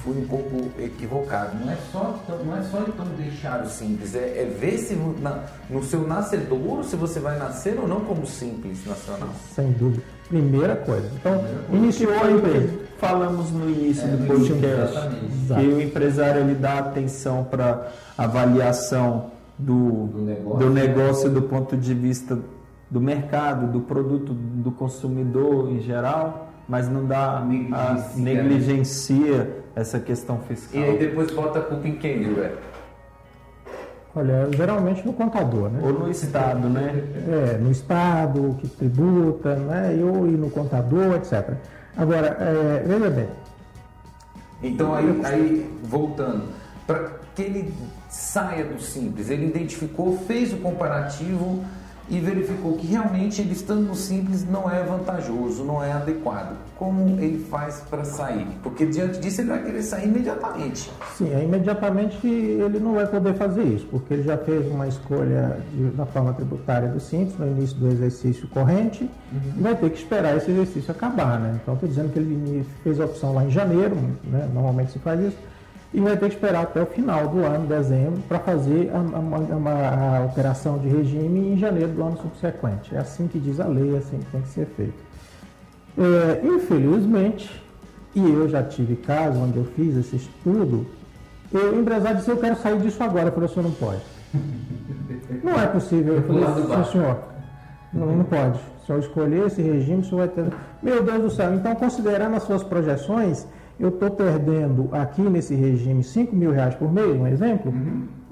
[0.02, 1.56] fui um pouco equivocado.
[1.64, 5.44] Não é só, não é só então deixar o simples, é, é ver se na,
[5.70, 9.30] no seu nascedouro se você vai nascer ou não como simples nacional.
[9.54, 10.15] Sem dúvida.
[10.28, 11.08] Primeira coisa.
[11.14, 12.86] Então, iniciou a empresa.
[12.98, 14.98] Falamos no início é, do podcast
[15.46, 21.76] que o empresário ele dá atenção para avaliação do, do, negócio, do negócio do ponto
[21.76, 22.38] de vista
[22.90, 30.00] do mercado, do produto do consumidor em geral, mas não dá negligencia, a, negligencia essa
[30.00, 30.80] questão fiscal.
[30.80, 32.75] E aí depois bota a culpa em quem, Gilberto?
[34.16, 35.78] Olha, geralmente no contador, né?
[35.82, 37.04] Ou no Estado, né?
[37.28, 39.94] É, no Estado, que tributa, né?
[40.02, 41.52] Ou e no contador, etc.
[41.94, 43.28] Agora, é, veja bem,
[44.62, 46.44] Então aí, aí voltando,
[46.86, 47.74] para que ele
[48.08, 51.62] saia do simples, ele identificou, fez o comparativo
[52.08, 56.56] e verificou que realmente ele estando no simples não é vantajoso, não é adequado.
[56.76, 58.46] Como ele faz para sair?
[58.62, 60.90] Porque diante disso ele vai querer sair imediatamente.
[61.16, 65.58] sim, é, imediatamente ele não vai poder fazer isso, porque ele já fez uma escolha
[65.74, 69.08] de- da forma tributária do Simples no início do exercício corrente
[69.56, 71.58] e vai ter que esperar esse exercício acabar, né?
[71.62, 74.48] Então, estou dizendo que ele fez a opção lá em janeiro, né?
[74.52, 75.36] normalmente se faz isso,
[75.94, 79.00] e vai ter que esperar até o final do ano, dezembro, para fazer a, a-
[79.56, 82.94] uma- a operação de regime em janeiro do ano subsequente.
[82.94, 85.06] É assim que diz a lei, é assim que tem que ser feito.
[85.98, 87.62] É, infelizmente,
[88.14, 90.86] e eu já tive caso onde eu fiz esse estudo,
[91.52, 93.26] eu, o empresário disse, eu quero sair disso agora.
[93.28, 94.00] Eu falei, o senhor não pode.
[95.42, 96.14] Não é possível.
[96.16, 97.18] Eu falei, sim, senhor,
[97.92, 98.58] não, não pode.
[98.84, 100.44] Se eu escolher esse regime, o senhor vai ter...
[100.82, 103.46] Meu Deus do céu, então considerando as suas projeções,
[103.78, 107.72] eu estou perdendo aqui nesse regime 5 mil reais por mês, um exemplo,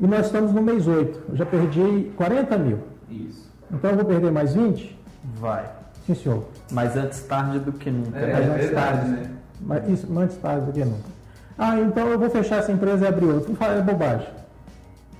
[0.00, 1.22] e nós estamos no mês 8.
[1.28, 2.78] Eu já perdi 40 mil.
[3.10, 3.50] Isso.
[3.72, 4.98] Então eu vou perder mais 20?
[5.38, 5.64] Vai.
[6.06, 6.44] Sim, senhor.
[6.70, 8.18] Mas antes tarde do que nunca.
[8.18, 8.32] É, né?
[8.32, 9.10] Mas é antes verdade, tarde.
[9.10, 9.30] né?
[9.60, 11.14] Mas isso antes tarde do que nunca.
[11.56, 13.48] Ah, então eu vou fechar essa empresa e abrir outra.
[13.48, 14.28] Não fala, é bobagem.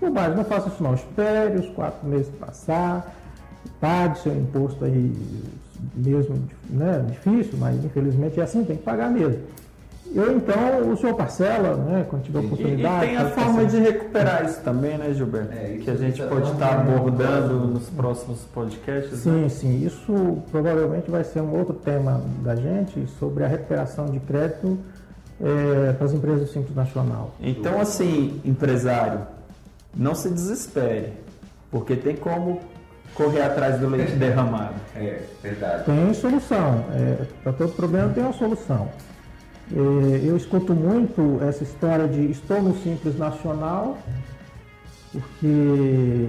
[0.00, 0.94] Bobagem, não faça isso não.
[0.94, 3.14] Espere os quatro meses passar,
[3.80, 5.12] pague seu imposto aí,
[5.94, 6.37] mesmo
[6.68, 9.40] né, difícil, mas infelizmente é assim, tem que pagar mesmo.
[10.14, 13.06] Eu então, o senhor parcela, né, quando tiver E, e oportunidade.
[13.06, 13.82] tem a forma de parcela.
[13.84, 15.52] recuperar isso também, né, Gilberto?
[15.52, 19.24] É, isso que a gente tá pode estar né, abordando no nos próximos podcasts.
[19.24, 19.32] né?
[19.42, 19.84] Sim, sim.
[19.86, 24.78] Isso provavelmente vai ser um outro tema da gente sobre a recuperação de crédito
[25.40, 27.34] eh, para as empresas do Simples Nacional.
[27.40, 29.20] Então, assim, empresário,
[29.96, 31.12] não se desespere,
[31.70, 32.60] porque tem como
[33.14, 34.74] correr atrás do leite derramado.
[34.94, 35.84] É, verdade.
[35.84, 36.84] Tem solução.
[37.42, 38.88] Para todo problema tem uma solução.
[39.72, 43.98] É, eu escuto muito essa história de estou no Simples Nacional,
[45.12, 46.29] porque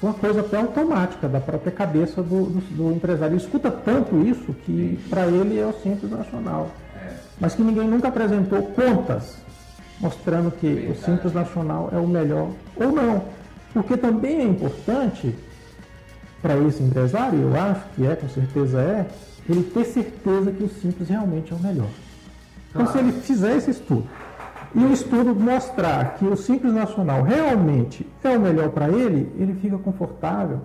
[0.00, 3.34] foi uma coisa até automática da própria cabeça do, do, do empresário.
[3.34, 6.70] Ele escuta tanto isso que para ele é o Simples Nacional.
[6.96, 7.14] É.
[7.40, 9.36] Mas que ninguém nunca apresentou contas
[10.00, 11.04] mostrando que o Verdade.
[11.04, 13.24] Simples Nacional é o melhor ou não.
[13.72, 15.34] Porque também é importante
[16.40, 19.06] para esse empresário, eu acho que é, com certeza é,
[19.48, 21.88] ele ter certeza que o Simples realmente é o melhor.
[22.74, 24.04] Então, se ele fizer esse estudo
[24.74, 29.54] e o estudo mostrar que o Simples Nacional realmente é o melhor para ele, ele
[29.54, 30.60] fica confortável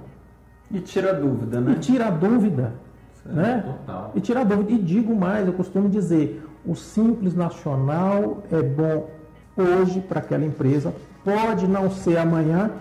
[0.72, 1.76] E tira a dúvida, e né?
[1.80, 2.74] tira a dúvida.
[3.24, 3.63] Né?
[3.63, 4.12] Total.
[4.15, 4.72] E tira a dúvida.
[4.72, 9.08] E digo mais, eu costumo dizer, o Simples Nacional é bom
[9.56, 10.93] hoje para aquela empresa,
[11.24, 12.72] pode não ser amanhã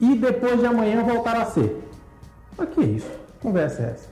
[0.00, 1.86] e depois de amanhã voltar a ser.
[2.56, 3.10] Mas que isso?
[3.40, 4.08] Conversa é essa?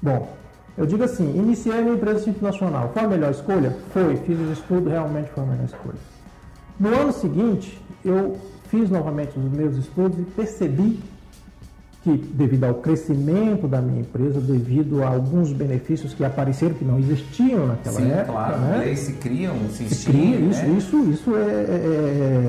[0.00, 0.28] Bom,
[0.76, 2.90] eu digo assim, iniciei minha empresa Simples Nacional.
[2.94, 3.76] Foi a melhor escolha?
[3.92, 4.16] Foi.
[4.16, 5.98] Fiz os estudos, realmente foi a melhor escolha.
[6.80, 10.98] No ano seguinte, eu fiz novamente os meus estudos e percebi
[12.02, 16.98] que, devido ao crescimento da minha empresa, devido a alguns benefícios que apareceram que não
[16.98, 18.58] existiam naquela Sim, época, claro.
[18.60, 18.76] né?
[18.78, 20.74] Leis se criam, se Se cria, isso, né?
[20.78, 21.44] isso, isso é, é-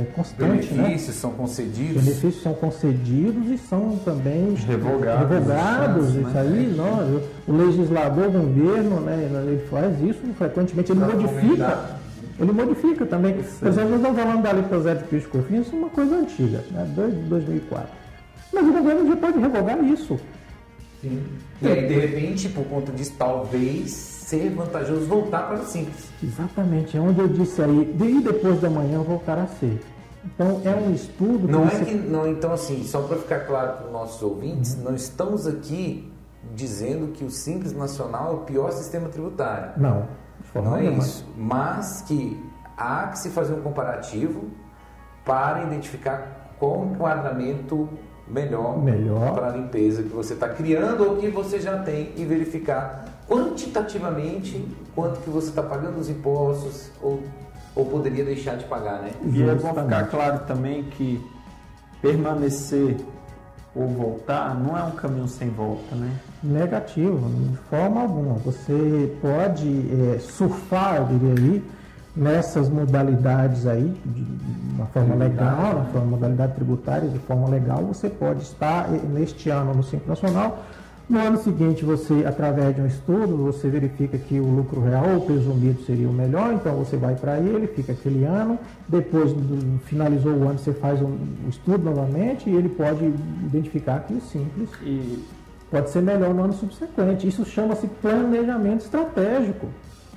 [0.01, 0.83] é constante, né?
[0.83, 2.03] Benefícios são concedidos.
[2.03, 6.21] Benefícios são concedidos e são também Revogados, revogados, né?
[6.27, 11.79] isso aí, não, o legislador, o governo, né, ele faz isso frequentemente, ele Pra modifica,
[12.39, 13.35] ele modifica também.
[13.59, 15.89] Por exemplo, nós estamos falando da alíquota zero de PIS e COFINS, isso é uma
[15.89, 18.02] coisa antiga, né, desde 2004.
[18.53, 20.19] Mas o governo já pode revogar isso.
[21.01, 21.23] Sim.
[21.61, 26.05] E aí, de repente, por conta disso, talvez ser vantajoso voltar para o simples.
[26.23, 29.81] Exatamente, é onde eu disse aí, e depois da manhã voltar a ser.
[30.25, 33.73] Então é um estudo Não é você- que, não, então assim, só para ficar claro
[33.77, 36.09] para os nossos ouvintes, não estamos aqui
[36.55, 39.71] dizendo que o Simples Nacional é o pior sistema tributário.
[39.75, 40.07] Não,
[40.55, 41.25] Não é isso.
[41.37, 42.41] Mas que
[42.77, 44.45] há que se fazer um comparativo
[45.25, 47.89] para identificar qual o enquadramento
[48.27, 49.33] melhor, Melhor.
[49.33, 54.65] para a limpeza que você está criando ou que você já tem e verificar quantitativamente
[54.95, 57.21] quanto que você está pagando os impostos ou,
[57.75, 59.11] ou poderia deixar de pagar, né?
[59.23, 61.23] E é bom ficar claro também que
[62.01, 62.97] permanecer
[63.75, 66.11] ou voltar não é um caminho sem volta, né?
[66.43, 68.35] Negativo, de forma alguma.
[68.45, 69.67] Você pode
[70.15, 71.63] é, surfar, eu diria aí,
[72.15, 74.25] nessas modalidades aí, de
[74.75, 79.49] uma forma legal, na forma modalidade tributária, de forma legal, você pode estar eh, neste
[79.49, 80.63] ano no Simples Nacional,
[81.09, 85.21] No ano seguinte, você, através de um estudo, você verifica que o lucro real, o
[85.21, 88.57] presumido, seria o melhor, então você vai para ele, fica aquele ano,
[88.87, 93.03] depois do, finalizou o ano, você faz um, um estudo novamente e ele pode
[93.43, 95.21] identificar que o simples e
[95.69, 97.27] pode ser melhor no ano subsequente.
[97.27, 99.67] Isso chama-se planejamento estratégico.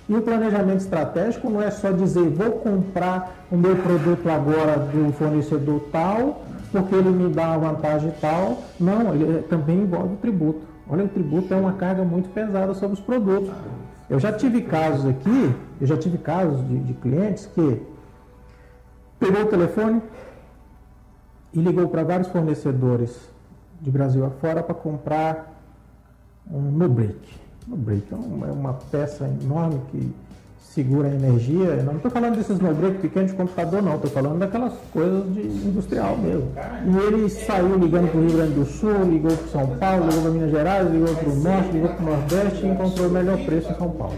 [0.08, 5.12] E o planejamento estratégico não é só dizer vou comprar o meu produto agora do
[5.12, 8.62] fornecedor tal, porque ele me dá uma vantagem tal.
[8.78, 10.60] Não, ele também envolve tributo.
[10.88, 13.50] Olha, o tributo é uma carga muito pesada sobre os produtos.
[14.08, 17.82] Eu já tive casos aqui, eu já tive casos de, de clientes que
[19.18, 20.00] pegou o telefone
[21.52, 23.28] e ligou para vários fornecedores
[23.80, 25.52] de Brasil afora para comprar
[26.48, 27.45] um no break.
[27.66, 30.12] No break é uma, é uma peça enorme que
[30.60, 31.82] segura a energia.
[31.82, 33.96] Não estou falando desses no break pequenos de computador, não.
[33.96, 36.52] Estou falando daquelas coisas de industrial mesmo.
[36.86, 40.22] E ele saiu ligando para o Rio Grande do Sul, ligou para São Paulo, ligou
[40.22, 43.44] para Minas Gerais, ligou para o Norte, ligou para o Nordeste e encontrou o melhor
[43.44, 44.14] preço em São Paulo.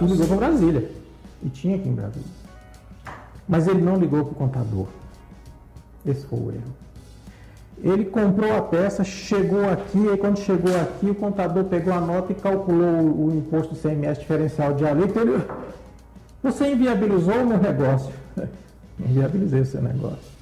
[0.00, 0.90] E ligou para Brasília.
[1.42, 2.28] E tinha aqui em Brasília.
[3.48, 4.86] Mas ele não ligou para o contador.
[6.06, 6.81] Esse foi o erro.
[7.82, 12.30] Ele comprou a peça, chegou aqui, e quando chegou aqui, o contador pegou a nota
[12.32, 15.20] e calculou o, imposto CMS diferencial de alíquota.
[15.20, 15.42] Ele,
[16.42, 18.12] você inviabilizou o meu negócio.
[19.00, 20.32] Inviabilizei o seu negócio.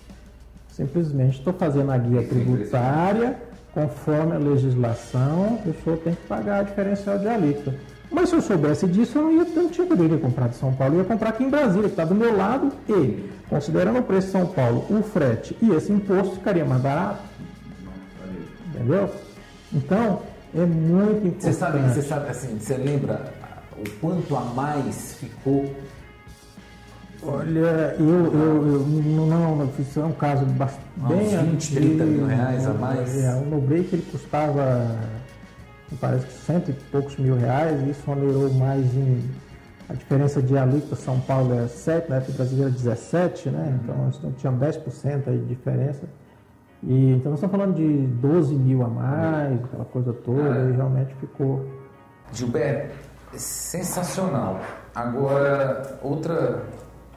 [0.68, 3.36] Simplesmente estou fazendo a guia tributária
[3.74, 7.74] conforme a legislação, o senhor tem que pagar a diferencial de alíquota.
[8.10, 10.72] Mas se eu soubesse disso, eu não, ia, eu não tinha poderia comprar de São
[10.72, 14.02] Paulo, eu ia comprar aqui em Brasília, que está do meu lado, e, considerando o
[14.02, 17.29] preço de São Paulo, o frete e esse imposto ficaria mais barato.
[18.80, 19.10] Entendeu?
[19.72, 20.22] Então,
[20.54, 21.42] é muito importante.
[21.42, 23.32] Você sabe, você sabe assim, você lembra
[23.76, 25.74] o quanto a mais ficou?
[27.22, 30.82] Olha, eu, eu, eu não, não, fiz é um caso bastante.
[30.96, 33.22] Bem 20, 30 mil reais a mais?
[33.22, 34.98] É, o no break ele custava
[36.00, 39.22] parece que cento e poucos mil reais, e isso onerou mais em.
[39.88, 43.78] A diferença de alíquota São Paulo é 7, na época brasileira 17, né?
[43.82, 46.06] Então nós tínhamos 10% aí de diferença.
[46.82, 51.14] E, então nós estamos falando de 12 mil a mais, aquela coisa toda, e realmente
[51.16, 51.66] ficou.
[52.32, 52.94] Gilberto,
[53.34, 54.60] sensacional.
[54.94, 56.62] Agora, outra,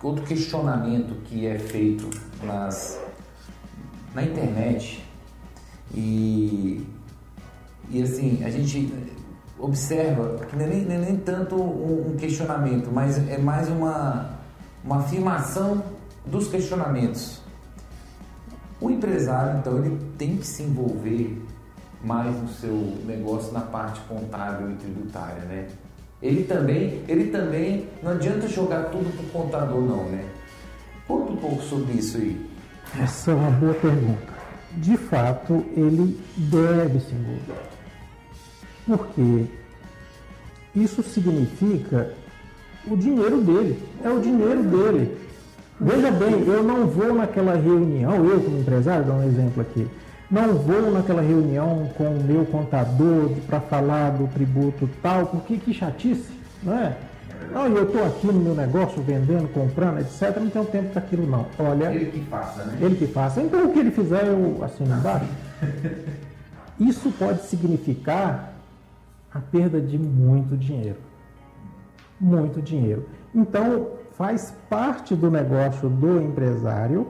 [0.01, 2.09] outro questionamento que é feito
[2.43, 2.99] nas,
[4.15, 5.05] na internet
[5.93, 6.85] e
[7.93, 8.91] e assim, a gente
[9.59, 14.31] observa que não é nem, nem, nem tanto um, questionamento, mas é mais uma,
[14.83, 15.83] uma afirmação
[16.25, 17.42] dos questionamentos.
[18.83, 21.41] O empresário, então, ele tem que se envolver
[22.03, 25.67] mais no seu negócio na parte contábil e tributária, né?
[26.21, 30.25] Ele também, ele também, não adianta jogar tudo para o contador não, né?
[31.07, 32.49] Conta um pouco sobre isso aí.
[32.99, 34.33] Essa é uma boa pergunta.
[34.73, 37.73] De fato, ele deve se envolver
[38.85, 39.45] porque
[40.75, 42.13] isso significa
[42.85, 45.17] o dinheiro dele, é o dinheiro dele.
[45.79, 49.87] Veja bem, eu não vou naquela reunião, eu como empresário, dá um exemplo aqui,
[50.29, 55.73] não vou naquela reunião com o meu contador para falar do tributo tal, porque que
[55.73, 56.95] chatice, não é?
[57.51, 60.37] Não, eu estou aqui no meu negócio vendendo, comprando, etc.
[60.37, 61.45] Não tenho tempo para aquilo não.
[61.59, 61.93] Olha.
[61.93, 62.77] Ele que faça, né?
[62.81, 63.41] Ele que faça.
[63.41, 65.27] Então o que ele fizer eu assino embaixo.
[66.79, 68.53] Isso pode significar
[69.31, 70.97] a perda de muito dinheiro.
[72.19, 73.07] Muito dinheiro.
[73.35, 73.87] Então,
[74.17, 77.07] faz parte do negócio do empresário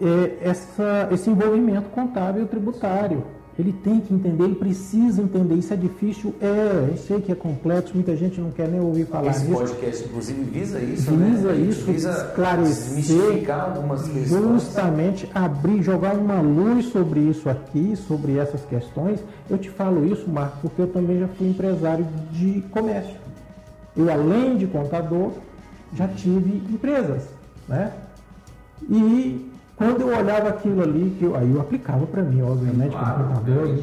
[0.00, 3.24] é, essa, esse envolvimento contábil e tributário.
[3.58, 5.56] Ele tem que entender, ele precisa entender.
[5.56, 6.32] Isso é difícil?
[6.40, 9.60] É, eu sei que é complexo, muita gente não quer nem ouvir falar Esse disso.
[9.64, 11.60] Esse podcast, inclusive, visa isso, visa né?
[11.62, 14.28] isso, visa esclarecer, algumas questões.
[14.28, 19.18] Justamente abrir, jogar uma luz sobre isso aqui, sobre essas questões.
[19.50, 23.27] Eu te falo isso, Marco, porque eu também já fui empresário de comércio.
[23.98, 25.32] Eu, além de contador,
[25.92, 27.24] já tive empresas,
[27.68, 27.92] né?
[28.88, 33.24] E quando eu olhava aquilo ali, que eu, aí eu aplicava para mim, obviamente, claro,
[33.24, 33.78] como contador,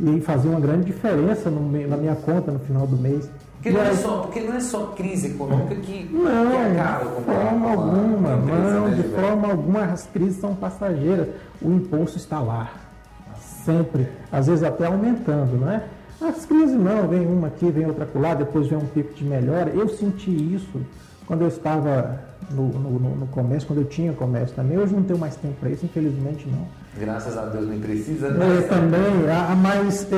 [0.00, 3.28] e fazia uma grande diferença no, na minha conta no final do mês.
[3.54, 7.20] Porque não, é só, porque não é só crise econômica que, não, que acaba com
[7.20, 11.28] de forma alguma, não, de forma alguma as crises são passageiras.
[11.60, 12.70] O impulso está lá,
[13.64, 15.82] sempre, às vezes até aumentando, não é?
[16.20, 19.70] As crises não, vem uma aqui, vem outra lá, depois vem um pico de melhora.
[19.70, 20.80] Eu senti isso
[21.26, 24.78] quando eu estava no, no, no, comércio, quando eu tinha comércio também.
[24.78, 26.66] Hoje não tenho mais tempo para isso, infelizmente não.
[26.98, 28.58] Graças a Deus nem precisa, né?
[28.58, 30.16] É, também, a, mas é,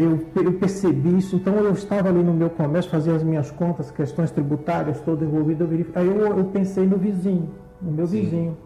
[0.00, 3.90] eu, eu, percebi isso, então eu estava ali no meu comércio, fazia as minhas contas,
[3.90, 7.50] questões tributárias, todo envolvido, eu aí eu, eu pensei no vizinho,
[7.80, 8.22] no meu Sim.
[8.22, 8.56] vizinho.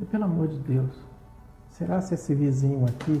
[0.00, 0.92] E, pelo amor de Deus,
[1.70, 3.20] será se esse vizinho aqui,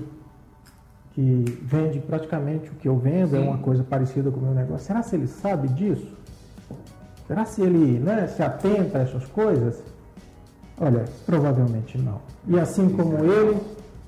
[1.18, 3.48] que vende praticamente o que eu vendo, é Sim.
[3.48, 6.16] uma coisa parecida com o meu negócio, será se ele sabe disso?
[7.26, 9.82] Será se ele né, se atenta a essas coisas?
[10.80, 12.20] Olha, provavelmente não.
[12.46, 13.60] E assim como ele,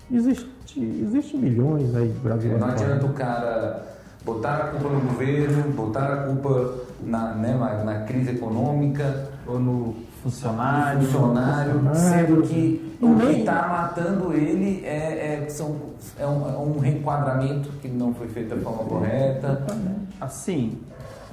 [0.09, 0.49] existe,
[0.79, 2.57] existe milhões aí do Brasil.
[2.57, 2.73] Não afora.
[2.75, 3.87] adianta o cara
[4.25, 9.59] botar a culpa no governo, botar a culpa na, né, na, na crise econômica, Ou
[9.59, 11.03] no funcionário.
[11.03, 12.27] funcionário, funcionário.
[12.29, 15.74] sendo que O que está matando ele é, é, são,
[16.18, 19.64] é, um, é um reenquadramento que não foi feito da forma correta.
[20.20, 20.76] Assim,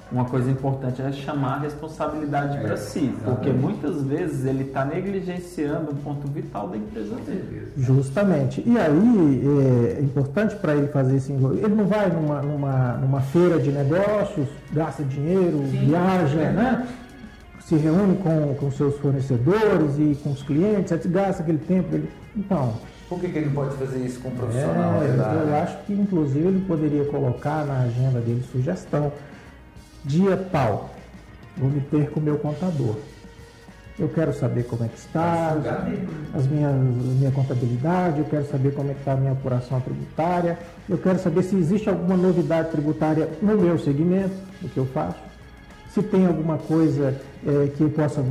[0.10, 4.86] uma coisa importante é chamar a responsabilidade É, para si, porque muitas vezes ele está
[4.86, 7.74] negligenciando um ponto vital da empresa dele.
[7.76, 8.64] Justamente.
[8.66, 9.44] E aí
[9.98, 13.70] é importante para ele fazer esse envol- Ele não vai numa, numa, numa feira de
[13.74, 16.88] negócios, gasta dinheiro, viaja, né?
[17.68, 22.10] Se reúne com, com seus fornecedores e com os clientes, gasta aquele tempo dele.
[22.34, 22.76] Então,
[23.10, 25.04] Por que, que ele pode fazer isso com um profissional?
[25.04, 29.12] é, da eu acho que inclusive ele poderia colocar na agenda dele sugestão.
[30.06, 30.92] Dia tal,
[31.58, 32.96] vou me ter com o meu contador.
[34.00, 35.58] Eu quero saber como é que está,
[36.34, 39.82] as minhas, a minha contabilidade, eu quero saber como é que está a minha apuração
[39.82, 40.58] tributária,
[40.88, 45.18] eu quero saber se existe alguma novidade tributária no meu segmento, do que eu faço,
[45.90, 48.24] se tem alguma coisa eh, que eu possa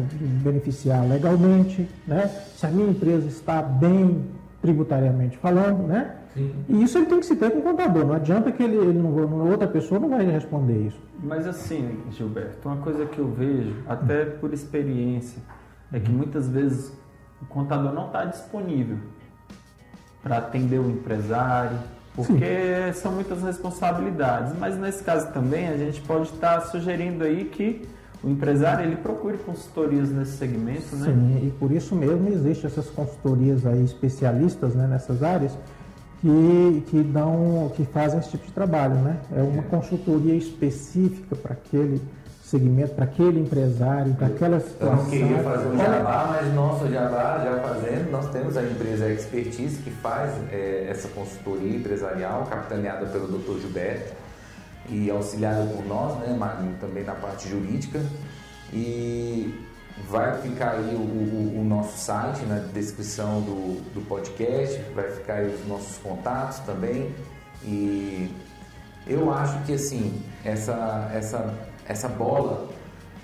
[0.43, 2.29] beneficiar legalmente, né?
[2.55, 4.25] se a minha empresa está bem
[4.61, 6.17] tributariamente falando, né?
[6.69, 8.99] E isso ele tem que se ter com o contador, não adianta que ele, ele
[8.99, 9.11] não,
[9.49, 11.01] outra pessoa não vai responder isso.
[11.23, 15.41] Mas assim, Gilberto, uma coisa que eu vejo, até por experiência,
[15.91, 16.93] é que muitas vezes
[17.41, 18.99] o contador não está disponível
[20.23, 21.79] para atender o empresário,
[22.17, 24.55] porque são muitas responsabilidades.
[24.59, 27.87] Mas nesse caso também a gente pode estar sugerindo aí que
[28.25, 31.07] o empresário ele procure consultorias nesse segmento, né?
[31.07, 35.53] Sim, e por isso mesmo existem essas consultorias aí especialistas né, nessas áreas
[36.21, 39.19] que, que dão, que fazem esse tipo de trabalho, né?
[39.37, 42.01] É uma consultoria específica para aquele
[42.51, 44.97] segmento, para aquele empresário, para aquela Eu situação.
[45.05, 49.79] não queria fazer um jabá, mas nosso jabá já fazendo, nós temos a empresa Expertise
[49.83, 53.61] que faz é, essa consultoria empresarial, capitaneada pelo Dr.
[53.61, 54.13] Gilberto
[54.89, 58.01] e auxiliada por nós, né, Magno, também na parte jurídica.
[58.73, 59.53] E
[60.09, 65.35] vai ficar aí o, o- o nosso site na descrição do, do podcast, vai ficar
[65.35, 67.11] aí os nossos contatos também.
[67.65, 68.31] E
[69.07, 71.53] eu acho que assim, essa, essa,
[71.89, 72.68] essa bola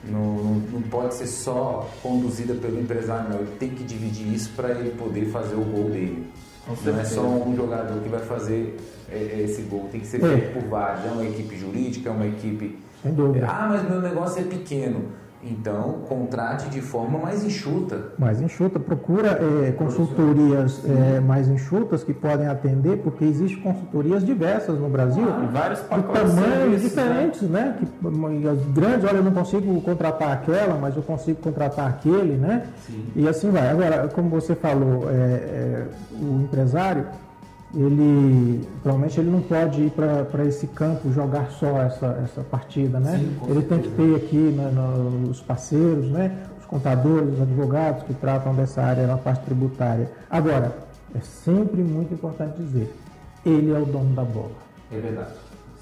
[0.04, 3.38] não, não, pode ser só conduzida pelo empresário, não.
[3.38, 6.26] Ele tem que dividir isso para ele poder fazer o gol dele.
[6.84, 8.78] Não é só um jogador que vai fazer
[9.10, 10.28] é, é, esse gol, tem que ser É.
[10.28, 11.04] feito por vários.
[11.06, 12.78] É uma equipe jurídica, é uma equipe.
[13.02, 13.46] Sem dúvida.
[13.48, 15.06] Ah, mas meu negócio é pequeno.
[15.44, 18.12] Então, contrate de forma mais enxuta.
[18.16, 24.78] mais enxuta, procura eh, consultorias eh, mais enxutas que podem atender, porque existem consultorias diversas
[24.78, 27.76] no Brasil, E vários pacotes de tamanhos serviços, diferentes, né?
[27.78, 27.86] Que,
[28.40, 32.66] e as grandes, olha, eu não consigo contratar aquela, mas eu consigo contratar aquele, né?
[33.16, 33.68] E assim vai.
[33.68, 35.86] Agora, como você falou, é, é,
[36.20, 37.06] o empresário,
[37.74, 43.18] ele provavelmente ele não pode ir para esse campo jogar só essa, essa partida, né?
[43.18, 46.36] Sim, ele tem que ter aqui né, no- os parceiros, né?
[46.60, 50.10] Os contadores, os advogados que tratam dessa área na parte tributária.
[50.30, 50.72] Agora,
[51.14, 52.94] é sempre muito importante dizer,
[53.44, 54.50] ele é o dono da bola.
[54.90, 55.30] É verdade.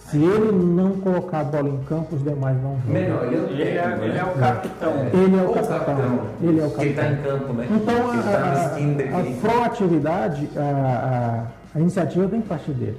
[0.07, 2.77] Se ele não colocar a bola em campo, os demais vão.
[2.87, 4.25] Melhor, ele é o Ele é- ele é né?
[4.25, 4.93] o capitão.
[5.13, 6.21] Ele é o Ou capitão.
[6.43, 7.13] Ele é o está capitão.
[7.13, 7.69] em campo, né?
[7.71, 10.61] Então, está a, a, a proatividade, a,
[11.47, 12.99] a, a iniciativa tem que partir dele.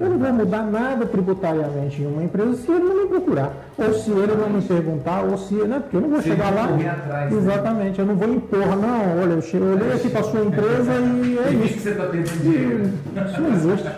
[0.00, 3.52] Eu não vou mudar nada tributariamente em uma empresa se ele não me procurar.
[3.78, 5.54] Ou se ele não me perguntar, ou se.
[5.54, 6.64] Né, porque eu não vou Se chegar lá.
[6.64, 7.38] atrás, né?
[7.38, 9.20] Exatamente, eu não vou impor, não.
[9.22, 11.66] Olha, eu che- eu olhei aqui para a sua empresa e é E o que
[11.66, 11.78] isso.
[11.80, 12.90] você está tentando dinheiro?
[13.30, 13.90] Isso não existe.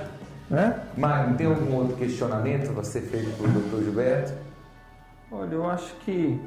[0.50, 0.74] Né?
[0.98, 3.82] Magno, tem algum outro questionamento a ser feito pelo Dr.
[3.84, 4.32] Gilberto?
[5.32, 6.38] Olha, eu acho que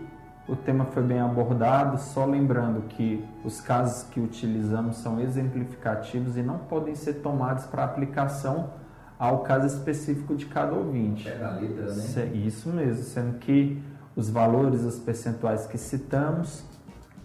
[0.49, 6.41] o tema foi bem abordado, só lembrando que os casos que utilizamos são exemplificativos e
[6.41, 8.71] não podem ser tomados para aplicação
[9.17, 11.29] ao caso específico de cada ouvinte.
[11.39, 13.81] na letra, Se- Isso mesmo, sendo que
[14.15, 16.63] os valores, os percentuais que citamos,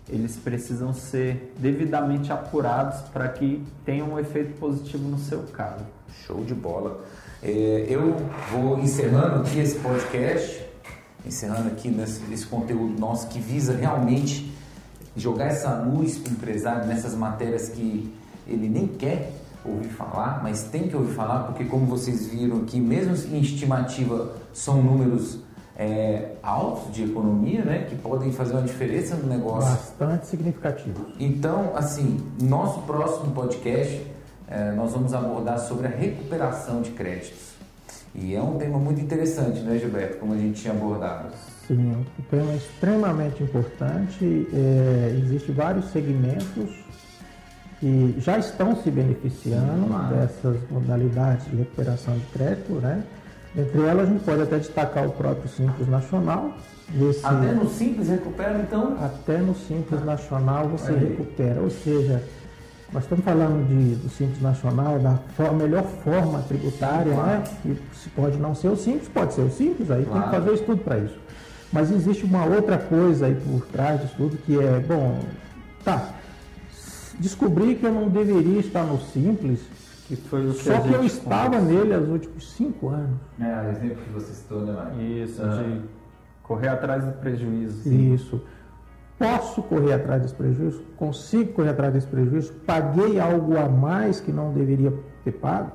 [0.09, 5.85] eles precisam ser devidamente apurados para que tenham um efeito positivo no seu caso.
[6.27, 7.01] Show de bola.
[7.43, 8.17] É, eu
[8.53, 10.64] vou encerrando aqui esse podcast,
[11.27, 14.53] encerrando aqui nesse, esse conteúdo nosso que visa realmente
[15.17, 18.13] jogar essa luz para o empresário nessas matérias que
[18.47, 19.33] ele nem quer
[19.65, 24.35] ouvir falar, mas tem que ouvir falar, porque como vocês viram aqui, mesmo em estimativa,
[24.53, 25.39] são números
[25.77, 29.71] é, altos de economia, né, que podem fazer uma diferença no negócio.
[29.71, 31.07] Bastante significativo.
[31.19, 34.07] Então, assim, nosso próximo podcast
[34.47, 37.54] é, nós vamos abordar sobre a recuperação de créditos.
[38.15, 41.29] E é um tema muito interessante, né, Gilberto, como a gente tinha abordado.
[41.67, 44.49] Sim, um tema extremamente importante.
[44.53, 46.85] É, Existem vários segmentos
[47.81, 53.03] que já estão se beneficiando dessas modalidades de recuperação de crédito, né?
[53.57, 56.57] Entre elas, a gente pode até destacar o próprio Simples Nacional.
[57.01, 57.25] Esse...
[57.25, 58.97] Até no Simples recupera, então?
[59.01, 62.23] Até no Simples Nacional você recupera, ou seja,
[62.93, 67.29] nós estamos falando de, do Simples Nacional, da for, melhor forma tributária, claro.
[67.29, 67.45] né?
[67.63, 70.21] Que pode não ser o Simples, pode ser o Simples, aí claro.
[70.21, 71.19] tem que fazer o estudo para isso.
[71.73, 75.21] Mas existe uma outra coisa aí por trás do estudo que é, bom,
[75.85, 76.15] tá,
[77.19, 79.61] descobri que eu não deveria estar no Simples,
[80.07, 83.19] que foi o que só que eu estava nele os últimos cinco anos.
[83.41, 85.01] É, o exemplo que você citou, né, Mário?
[85.01, 85.63] Isso, ah.
[85.63, 85.81] de
[86.43, 87.89] correr atrás do prejuízo.
[87.89, 88.41] Isso
[89.19, 90.83] posso correr atrás desse prejuízo?
[90.97, 92.53] Consigo correr atrás desse prejuízo?
[92.67, 94.93] Paguei algo a mais que não deveria
[95.25, 95.73] ter pago?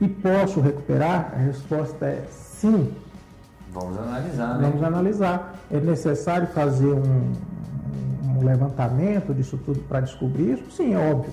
[0.00, 1.32] E posso recuperar?
[1.34, 2.92] A resposta é sim.
[3.72, 4.68] Vamos analisar, né?
[4.68, 5.54] Vamos analisar.
[5.70, 7.32] É necessário fazer um,
[8.36, 10.70] um levantamento disso tudo para descobrir isso?
[10.72, 11.32] Sim, é óbvio.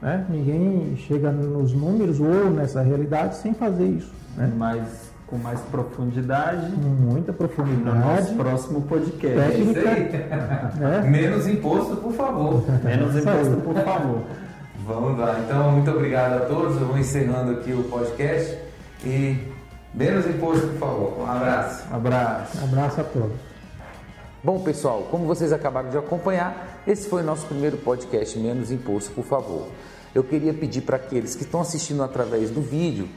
[0.00, 0.24] Né?
[0.28, 4.12] Ninguém chega nos números ou nessa realidade sem fazer isso.
[4.36, 4.52] Né?
[4.56, 6.70] Mas com mais profundidade.
[6.76, 7.98] Muita profundidade.
[7.98, 9.50] No nosso próximo podcast.
[9.50, 10.18] Técnica.
[10.78, 11.02] É.
[11.02, 12.64] Menos imposto, por favor.
[12.82, 14.22] Menos imposto, por favor.
[14.86, 15.40] Vamos lá.
[15.44, 16.80] Então, muito obrigado a todos.
[16.80, 18.56] Eu vou encerrando aqui o podcast.
[19.04, 19.36] E
[19.94, 21.18] menos imposto, por favor.
[21.20, 21.84] Um abraço.
[21.90, 22.58] Um abraço.
[22.58, 23.36] Um abraço a todos.
[24.42, 29.10] Bom, pessoal, como vocês acabaram de acompanhar, esse foi o nosso primeiro podcast Menos Imposto,
[29.10, 29.66] por favor.
[30.14, 33.08] Eu queria pedir para aqueles que estão assistindo através do vídeo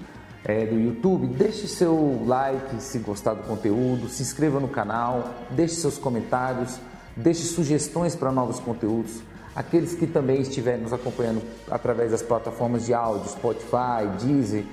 [0.43, 5.75] é, do YouTube, deixe seu like se gostar do conteúdo, se inscreva no canal, deixe
[5.75, 6.79] seus comentários,
[7.15, 9.21] deixe sugestões para novos conteúdos.
[9.55, 14.63] Aqueles que também estiverem nos acompanhando através das plataformas de áudio, Spotify, Deezer,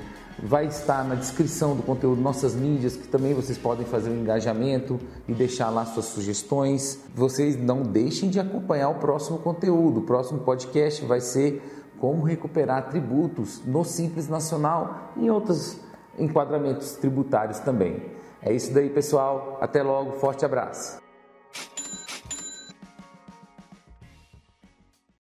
[0.41, 5.01] vai estar na descrição do conteúdo nossas mídias, que também vocês podem fazer um engajamento
[5.27, 7.01] e deixar lá suas sugestões.
[7.15, 9.99] Vocês não deixem de acompanhar o próximo conteúdo.
[9.99, 11.61] O próximo podcast vai ser
[12.01, 15.81] como recuperar tributos no Simples Nacional e em outros
[16.19, 18.03] enquadramentos tributários também.
[18.43, 19.59] É isso daí, pessoal.
[19.61, 20.13] Até logo.
[20.13, 21.08] Forte abraço.